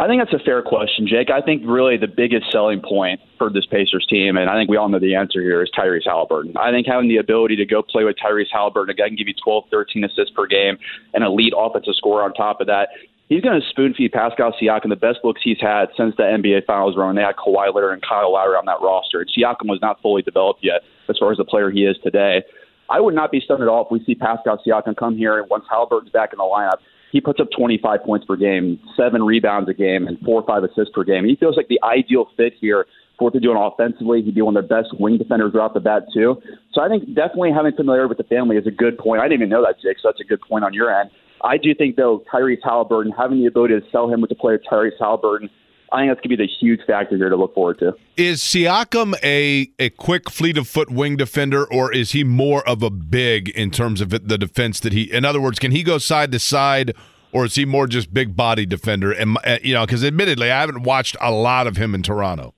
[0.03, 1.31] I think that's a fair question, Jake.
[1.31, 4.77] I think really the biggest selling point for this Pacers team, and I think we
[4.77, 6.57] all know the answer here, is Tyrese Halliburton.
[6.57, 9.29] I think having the ability to go play with Tyrese Halliburton, a guy can give
[9.29, 10.77] you 12, 13 assists per game,
[11.15, 12.89] and elite offensive score on top of that.
[13.29, 16.67] He's going to spoon feed Pascal Siakam the best looks he's had since the NBA
[16.67, 17.15] Finals run.
[17.15, 19.21] They had Kawhi Leonard and Kyle Lowry on that roster.
[19.21, 22.43] And Siakam was not fully developed yet as far as the player he is today.
[22.91, 25.49] I would not be stunned at all if we see Pascal Siakam come here and
[25.49, 26.79] once Halliburton's back in the lineup,
[27.13, 30.65] he puts up 25 points per game, seven rebounds a game, and four or five
[30.65, 31.27] assists per game.
[31.27, 32.87] He feels like the ideal fit here
[33.19, 34.23] for what they're doing offensively.
[34.23, 36.41] He'd be one of their best wing defenders off the bat, too.
[36.73, 39.21] So I think definitely having familiarity with the family is a good point.
[39.21, 41.11] I didn't even know that, Jake, so that's a good point on your end.
[41.45, 44.59] I do think, though, Tyrese Halliburton, having the ability to sell him with the player
[44.59, 45.51] Tyrese Halliburton,
[45.91, 47.95] I think that's going to be the huge factor here to look forward to.
[48.17, 52.83] Is Siakam a, a quick fleet of foot wing defender, or is he more of
[52.83, 55.13] a big in terms of the defense that he?
[55.13, 56.95] In other words, can he go side to side,
[57.33, 59.13] or is he more just big body defender?
[59.13, 62.55] And uh, you know, because admittedly, I haven't watched a lot of him in Toronto.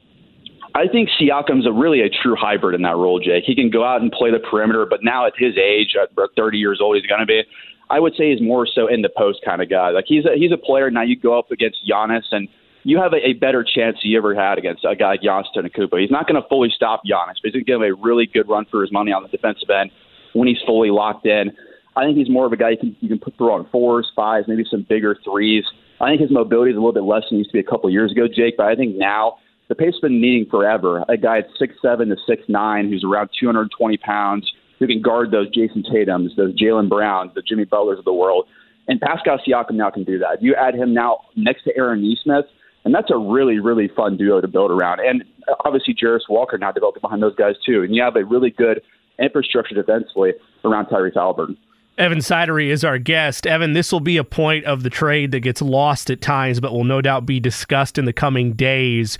[0.77, 3.45] I think Siakam's a really a true hybrid in that role, Jake.
[3.47, 6.59] He can go out and play the perimeter, but now at his age, at 30
[6.59, 7.43] years old, he's going to be.
[7.91, 9.91] I would say he's more so in the post kind of guy.
[9.91, 11.03] Like he's a, he's a player now.
[11.03, 12.49] You go up against Giannis and
[12.85, 16.01] you have a, a better chance you ever had against a guy like Giannis Antetokounmpo.
[16.01, 18.27] He's not going to fully stop Giannis, but he's going to give him a really
[18.27, 19.91] good run for his money on the defensive end
[20.35, 21.51] when he's fully locked in.
[21.97, 24.11] I think he's more of a guy you can, you can put through on fours,
[24.15, 25.65] fives, maybe some bigger threes.
[26.01, 27.71] I think his mobility is a little bit less than it used to be a
[27.71, 28.57] couple years ago, Jake.
[28.57, 29.37] But I think now
[29.69, 31.05] the pace has been needing forever.
[31.09, 35.31] A guy at six seven to six nine who's around 220 pounds who can guard
[35.31, 38.47] those Jayson Tatum's, those Jaylen Browns, the Jimmy Butlers of the world.
[38.89, 40.43] And Pascal Siakam now can do that.
[40.43, 42.45] You add him now next to Aaron Nesmith,
[42.85, 45.01] and that's a really, really fun duo to build around.
[45.01, 45.25] And
[45.65, 47.83] obviously, Jarace Walker now developing behind those guys too.
[47.83, 48.83] And you have a really good
[49.19, 50.33] infrastructure defensively
[50.65, 51.57] around Tyrese Halliburton.
[51.97, 53.47] Evan Sidery is our guest.
[53.47, 56.73] Evan, this will be a point of the trade that gets lost at times, but
[56.73, 59.17] will no doubt be discussed in the coming days.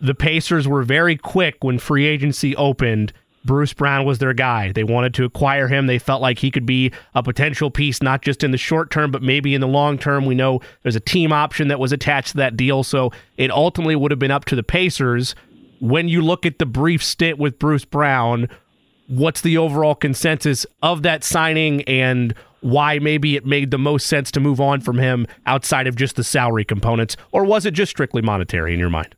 [0.00, 3.12] The Pacers were very quick when free agency opened
[3.48, 4.72] Bruce Brown was their guy.
[4.72, 5.86] They wanted to acquire him.
[5.86, 9.10] They felt like he could be a potential piece, not just in the short term,
[9.10, 10.26] but maybe in the long term.
[10.26, 12.84] We know there's a team option that was attached to that deal.
[12.84, 15.34] So it ultimately would have been up to the Pacers.
[15.80, 18.50] When you look at the brief stint with Bruce Brown,
[19.06, 24.30] what's the overall consensus of that signing and why maybe it made the most sense
[24.32, 27.16] to move on from him outside of just the salary components?
[27.32, 29.14] Or was it just strictly monetary in your mind?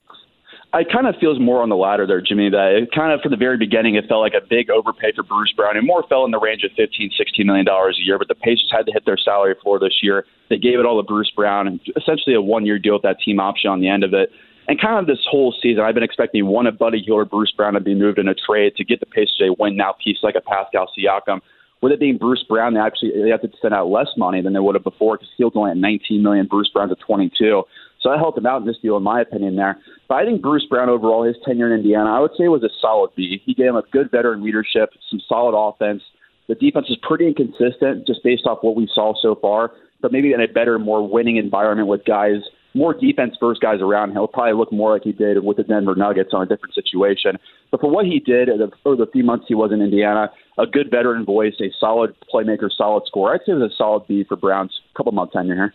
[0.72, 2.48] I kind of feels more on the latter there, Jimmy.
[2.48, 5.24] That it kind of from the very beginning, it felt like a big overpay for
[5.24, 8.18] Bruce Brown, and more fell in the range of 15, 16 million dollars a year.
[8.18, 10.24] But the Pacers had to hit their salary floor this year.
[10.48, 13.40] They gave it all to Bruce Brown, and essentially a one-year deal with that team
[13.40, 14.30] option on the end of it.
[14.68, 17.50] And kind of this whole season, I've been expecting one of Buddy Hield or Bruce
[17.50, 20.18] Brown to be moved in a trade to get the Pacers a win now piece
[20.22, 21.40] like a Pascal Siakam.
[21.82, 24.52] With it being Bruce Brown, they actually they have to send out less money than
[24.52, 27.64] they would have before because Hield's only at 19 million, Bruce Brown's at 22.
[28.00, 29.76] So I helped him out in this deal, in my opinion, there.
[30.08, 32.70] But I think Bruce Brown overall, his tenure in Indiana, I would say was a
[32.80, 33.40] solid B.
[33.44, 36.02] He gave him a good veteran leadership, some solid offense.
[36.48, 40.32] The defense is pretty inconsistent just based off what we saw so far, but maybe
[40.32, 42.40] in a better, more winning environment with guys,
[42.74, 44.12] more defense first guys around.
[44.12, 47.36] He'll probably look more like he did with the Denver Nuggets on a different situation.
[47.70, 48.48] But for what he did
[48.82, 52.70] for the few months he was in Indiana, a good veteran voice, a solid playmaker,
[52.74, 53.34] solid scorer.
[53.34, 55.74] I'd say it was a solid B for Brown's couple month tenure here.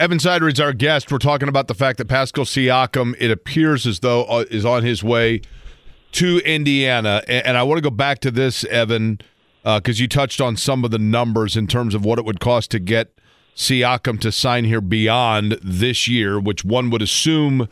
[0.00, 1.12] Evan Sidery is our guest.
[1.12, 4.82] We're talking about the fact that Pascal Siakam, it appears as though, uh, is on
[4.82, 5.42] his way
[6.12, 7.22] to Indiana.
[7.28, 9.20] And, and I want to go back to this, Evan,
[9.62, 12.40] because uh, you touched on some of the numbers in terms of what it would
[12.40, 13.12] cost to get
[13.54, 17.68] Siakam to sign here beyond this year, which one would assume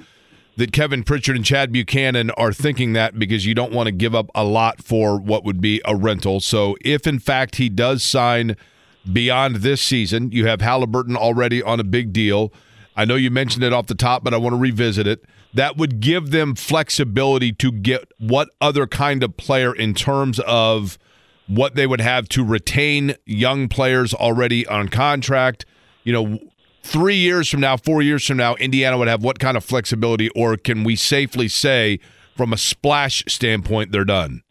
[0.58, 4.14] that Kevin Pritchard and Chad Buchanan are thinking that because you don't want to give
[4.14, 6.40] up a lot for what would be a rental.
[6.40, 8.54] So if in fact he does sign–
[9.12, 10.30] beyond this season.
[10.32, 12.52] You have Halliburton already on a big deal.
[12.96, 15.24] I know you mentioned it off the top, but I want to revisit it.
[15.54, 20.98] That would give them flexibility to get what other kind of player in terms of
[21.46, 25.64] what they would have to retain young players already on contract.
[26.04, 26.38] You know,
[26.82, 30.28] three years from now, four years from now, Indiana would have what kind of flexibility,
[30.30, 32.00] or can we safely say,
[32.36, 34.42] from a splash standpoint, they're done?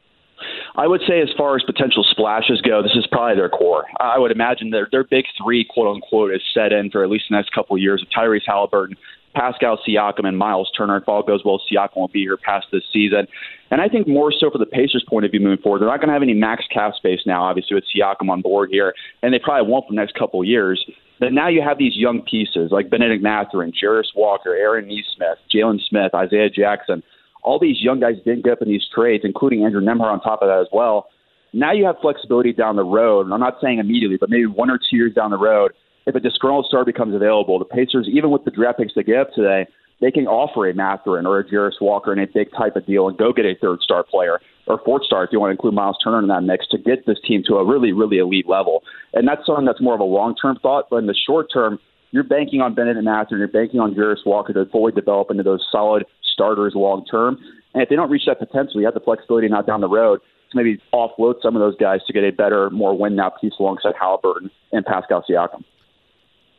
[0.77, 3.85] I would say, as far as potential splashes go, this is probably their core.
[3.99, 7.25] I would imagine their their big three, quote unquote, is set in for at least
[7.29, 8.95] the next couple of years of Tyrese Halliburton,
[9.35, 10.97] Pascal Siakam, and Miles Turner.
[10.97, 13.27] If all goes well, Siakam will be here past this season.
[13.71, 15.97] And I think more so for the Pacers' point of view moving forward, they're not
[15.97, 18.93] going to have any max cap space now, obviously, with Siakam on board here,
[19.23, 20.85] and they probably won't for the next couple of years.
[21.19, 25.79] But now you have these young pieces like Bennedict Mathurin, Jarace Walker, Aaron Nesmith, Jalen
[25.89, 27.01] Smith, Isaiah Jackson–
[27.47, 30.41] all these young guys didn't get up in these trades, including Andrew Nembhard on top
[30.41, 31.07] of that as well.
[31.53, 34.69] Now you have flexibility down the road, and I'm not saying immediately, but maybe one
[34.69, 35.71] or two years down the road,
[36.05, 39.17] if a disgruntled star becomes available, the Pacers, even with the draft picks they get
[39.17, 39.65] up today,
[40.01, 43.07] they can offer a Mathurin or a Jarace Walker in a big type of deal
[43.07, 45.73] and go get a third star player or fourth star if you want to include
[45.73, 48.83] Miles Turner in that mix to get this team to a really, really elite level.
[49.13, 50.89] And that's something that's more of a long term thought.
[50.89, 51.79] But in the short term,
[52.11, 55.65] you're banking on Bennedict Mathurin, you're banking on Jarace Walker to fully develop into those
[55.71, 57.37] solid starters long term.
[57.73, 60.21] And if they don't reach that potential, you have the flexibility now down the road
[60.51, 63.53] to maybe offload some of those guys to get a better, more win now piece
[63.59, 65.63] alongside Halliburton and Pascal Siakam.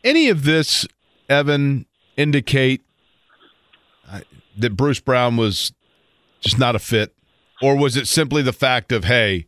[0.04, 0.86] Any of this,
[1.28, 2.82] Evan, indicate
[4.10, 4.20] uh,
[4.56, 5.72] that Bruce Brown was
[6.40, 7.14] just not a fit?
[7.60, 9.46] Or was it simply the fact of, hey,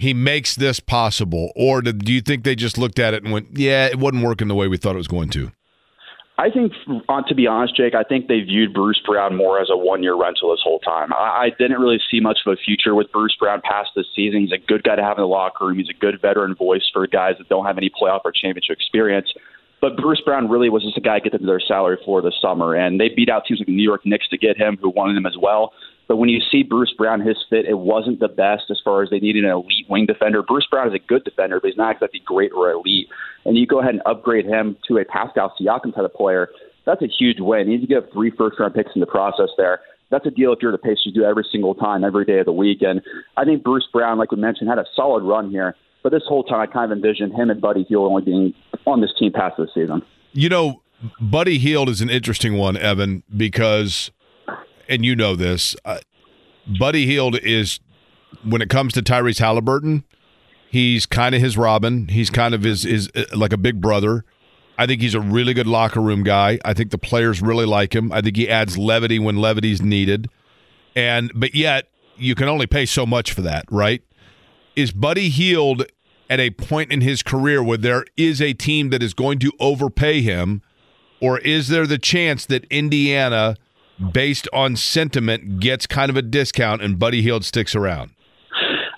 [0.00, 1.52] he makes this possible?
[1.54, 4.24] Or did, do you think they just looked at it and went, yeah, it wasn't
[4.24, 5.52] working the way we thought it was going to?
[6.38, 6.72] I think,
[7.06, 10.14] uh, to be honest, Jake, I think they viewed Bruce Brown more as a one-year
[10.14, 11.12] rental this whole time.
[11.12, 14.40] I, I didn't really see much of a future with Bruce Brown past this season.
[14.40, 15.76] He's a good guy to have in the locker room.
[15.76, 19.30] He's a good veteran voice for guys that don't have any playoff or championship experience.
[19.82, 22.22] But Bruce Brown really was just a guy to get them to their salary floor
[22.22, 24.78] this summer, and they beat out teams like the New York Knicks to get him,
[24.80, 25.72] who wanted him as well.
[26.10, 29.10] But when you see Bruce Brown, his fit, it wasn't the best as far as
[29.10, 30.42] they needed an elite wing defender.
[30.42, 33.06] Bruce Brown is a good defender, but he's not exactly great or elite.
[33.44, 36.48] And you go ahead and upgrade him to a Pascal Siakam type of player.
[36.84, 37.70] That's a huge win.
[37.70, 39.82] You need to get three first round picks in the process there.
[40.10, 42.46] That's a deal if you're the Pacers you do every single time, every day of
[42.46, 42.78] the week.
[42.82, 43.00] And
[43.36, 45.76] I think Bruce Brown, like we mentioned, had a solid run here.
[46.02, 48.52] But this whole time, I kind of envisioned him and Buddy Hield only being
[48.84, 50.02] on this team past this season.
[50.32, 50.82] You know,
[51.20, 54.10] Buddy Hield is an interesting one, Evan, because,
[54.90, 56.00] and you know this, uh,
[56.78, 57.80] Buddy Hield is
[58.44, 60.04] when it comes to Tyrese Halliburton,
[60.68, 62.08] he's kind of his Robin.
[62.08, 64.24] He's kind of his is uh, like a big brother.
[64.76, 66.58] I think he's a really good locker room guy.
[66.64, 68.12] I think the players really like him.
[68.12, 70.28] I think he adds levity when levity's needed.
[70.96, 74.02] And but yet you can only pay so much for that, right?
[74.74, 75.84] Is Buddy Hield
[76.28, 79.52] at a point in his career where there is a team that is going to
[79.60, 80.62] overpay him,
[81.20, 83.56] or is there the chance that Indiana–
[84.12, 88.12] based on sentiment, gets kind of a discount and Buddy Hield sticks around?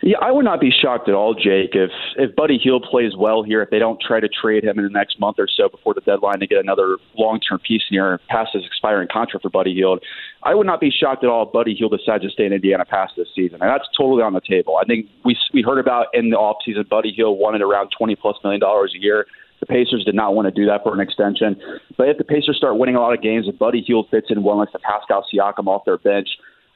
[0.05, 3.45] Yeah, I would not be shocked at all, Jake, if if Buddy Hield plays well
[3.45, 5.95] here, if they don't try to trade him in the next month or so before
[5.95, 9.73] the deadline to get another long term piece near past his expiring contract for Buddy
[9.73, 10.03] Hield.
[10.43, 12.85] I would not be shocked at all if Buddy Hield decides to stay in Indiana
[12.85, 13.63] past this season.
[13.63, 14.77] And that's totally on the table.
[14.77, 18.37] I think we we heard about in the offseason Buddy Hield wanted around twenty plus
[18.43, 19.27] million dollars a year.
[19.63, 21.55] The Pacers did not want to do that for an extension.
[21.97, 24.43] But if the Pacers start winning a lot of games, if Buddy Hield fits in
[24.43, 26.29] well next to Pascal Siakam off their bench,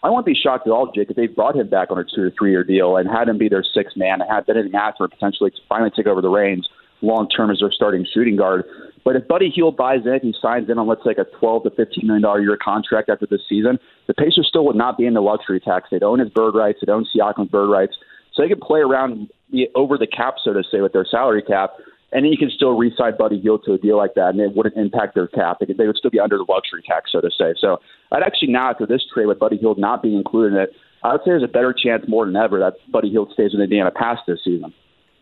[0.04, 2.22] I won't be shocked at all, Jake, if they brought him back on a two
[2.22, 5.10] or three year deal and had him be their sixth man and had Bennedict Mathurin
[5.10, 6.68] potentially finally take over the reins
[7.02, 8.62] long term as their starting shooting guard.
[9.04, 11.64] But if Buddy Hield buys in, he signs in on let's say like a twelve
[11.64, 15.06] to fifteen million dollar year contract after this season, the Pacers still would not be
[15.06, 15.88] in the luxury tax.
[15.90, 17.96] They'd own his bird rights, they'd own Siakam's bird rights.
[18.32, 19.28] So they could play around
[19.74, 21.70] over the cap, so to say, with their salary cap
[22.16, 24.56] and then you can still re-sign Buddy Hield to a deal like that, and it
[24.56, 25.58] wouldn't impact their cap.
[25.60, 27.52] They, they would still be under the luxury tax, so to say.
[27.60, 27.76] So
[28.10, 30.70] I'd actually now, after this trade with Buddy Hield not being included in it,
[31.04, 33.60] I would say there's a better chance more than ever that Buddy Hield stays in
[33.60, 34.72] Indiana past this season.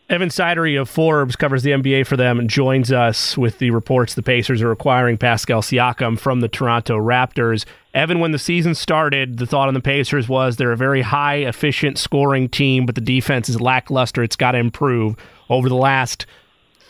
[0.09, 4.15] Evan Sidery of Forbes covers the NBA for them and joins us with the reports
[4.15, 7.65] the Pacers are acquiring Pascal Siakam from the Toronto Raptors.
[7.93, 11.39] Evan, when the season started, the thought on the Pacers was they're a very high
[11.39, 14.23] efficient scoring team, but the defense is lackluster.
[14.23, 15.17] It's got to improve.
[15.49, 16.27] Over the last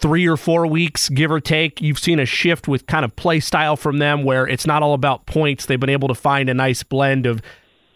[0.05, 3.41] three or four weeks, give or take, you've seen a shift with kind of play
[3.41, 5.65] style from them where it's not all about points.
[5.65, 7.41] They've been able to find a nice blend of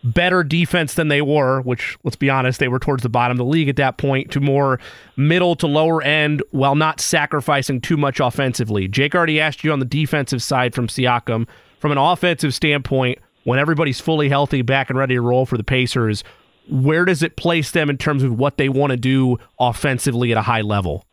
[0.03, 3.37] better defense than they were, which let's be honest, they were towards the bottom of
[3.37, 4.81] the league at that point, to more
[5.19, 8.89] middle to lower end while not sacrificing too much offensively.
[8.89, 11.47] Jake already asked you on the defensive side from Siakam.
[11.79, 15.63] From an offensive standpoint, when everybody's fully healthy, back and ready to roll for the
[15.63, 16.25] Pacers,
[16.71, 20.39] where does it place them in terms of what they want to do offensively at
[20.39, 21.05] a high level?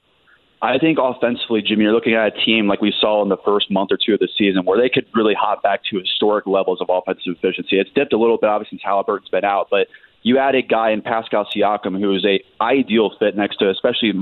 [0.66, 3.70] I think offensively, Jimmy, you're looking at a team like we saw in the first
[3.70, 6.82] month or two of the season where they could really hop back to historic levels
[6.82, 7.78] of offensive efficiency.
[7.78, 9.88] It's dipped a little bit, obviously, since Halliburton's been out, but
[10.24, 14.14] you add a guy in Pascal Siakam who is a ideal fit next to especially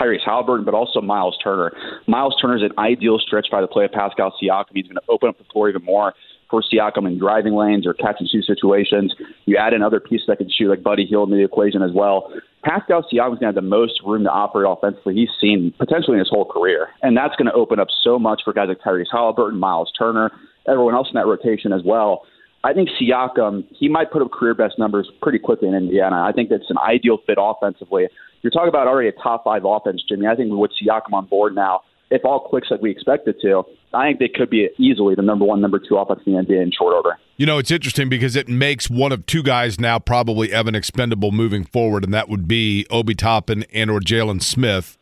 [0.00, 1.72] Tyrese Halliburton, but also Miles Turner.
[2.06, 4.70] Miles Turner is an ideal stretch by the play of Pascal Siakam.
[4.74, 6.14] He's going to open up the floor even more
[6.48, 9.14] for Siakam in driving lanes or catch and shoot situations.
[9.46, 12.32] You add another piece that can shoot like Buddy Hield in the equation as well.
[12.64, 16.18] Pascal Siakam's going to have the most room to operate offensively he's seen potentially in
[16.18, 16.88] his whole career.
[17.02, 20.30] And that's going to open up so much for guys like Tyrese Halliburton, Miles Turner,
[20.66, 22.22] everyone else in that rotation as well.
[22.64, 26.22] I think Siakam, he might put up career best numbers pretty quickly in Indiana.
[26.22, 28.08] I think that's an ideal fit offensively.
[28.42, 30.26] You're talking about already a top five offense, Jimmy.
[30.26, 33.62] I think with Siakam on board now, if all clicks like we expect it to,
[33.92, 36.62] I think they could be easily the number one, number two offense in the NBA
[36.62, 37.18] in short order.
[37.36, 41.32] You know, it's interesting because it makes one of two guys now probably Evan expendable
[41.32, 44.96] moving forward, and that would be Obi Toppin and or Jalen Smith.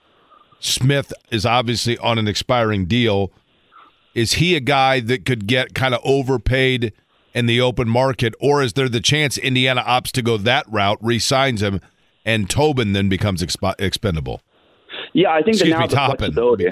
[0.58, 3.30] Smith is obviously on an expiring deal.
[4.14, 6.92] Is he a guy that could get kind of overpaid
[7.34, 10.98] in the open market, or is there the chance Indiana opts to go that route,
[11.02, 11.80] re-signs him,
[12.24, 14.40] and Toppin then becomes exp- expendable?
[15.12, 16.16] Yeah, I think Excuse that now me, the Toppin.
[16.18, 16.66] flexibility.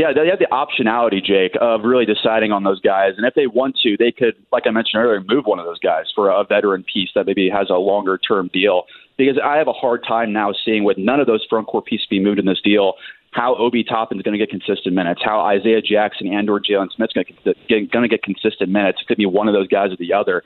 [0.00, 3.12] Yeah, they have the optionality, Jake, of really deciding on those guys.
[3.18, 5.78] And if they want to, they could, like I mentioned earlier, move one of those
[5.78, 8.84] guys for a veteran piece that maybe has a longer term deal.
[9.18, 12.06] Because I have a hard time now seeing with none of those front court pieces
[12.08, 12.94] being moved in this deal,
[13.32, 16.90] how Obi Toppin is going to get consistent minutes, how Isaiah Jackson and or Jalen
[16.96, 19.00] Smith's going to get, going to get consistent minutes.
[19.02, 20.42] It could be one of those guys or the other.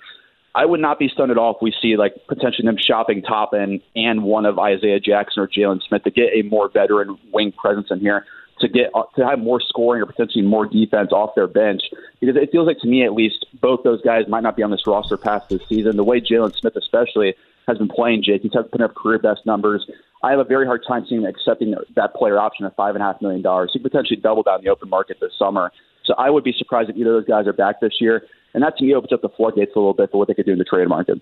[0.57, 3.81] I would not be stunned at all if we see like potentially them shopping Toppin
[3.95, 7.87] and one of Isaiah Jackson or Jalen Smith to get a more veteran wing presence
[7.93, 8.25] in here
[8.61, 11.83] to get uh, to have more scoring or potentially more defense off their bench
[12.21, 14.71] because it feels like to me at least both those guys might not be on
[14.71, 15.97] this roster past this season.
[15.97, 17.35] The way Jalen Smith especially
[17.67, 19.89] has been playing, Jake, he's putting up career best numbers.
[20.23, 23.07] I have a very hard time seeing accepting that player option of five and a
[23.07, 23.71] half million dollars.
[23.73, 25.71] He could potentially double down the open market this summer.
[26.05, 28.27] So I would be surprised if either of those guys are back this year.
[28.53, 30.47] And that to me opens up the floodgates a little bit for what they could
[30.47, 31.21] do in the trade market.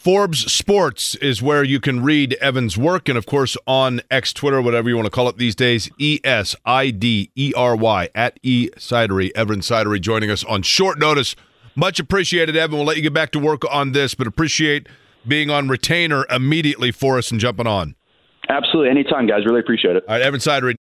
[0.00, 4.62] Forbes Sports is where you can read Evan's work, and of course on X, Twitter,
[4.62, 8.08] whatever you want to call it these days, E S I D E R Y
[8.14, 9.30] at E Sidery.
[9.34, 11.36] Evan Sidery joining us on short notice.
[11.76, 12.78] Much appreciated, Evan.
[12.78, 14.88] We'll let you get back to work on this, but appreciate
[15.28, 17.94] being on retainer immediately for us and jumping on.
[18.48, 19.44] Absolutely, anytime, guys.
[19.44, 20.04] Really appreciate it.
[20.08, 20.78] All right, Evan Sidery.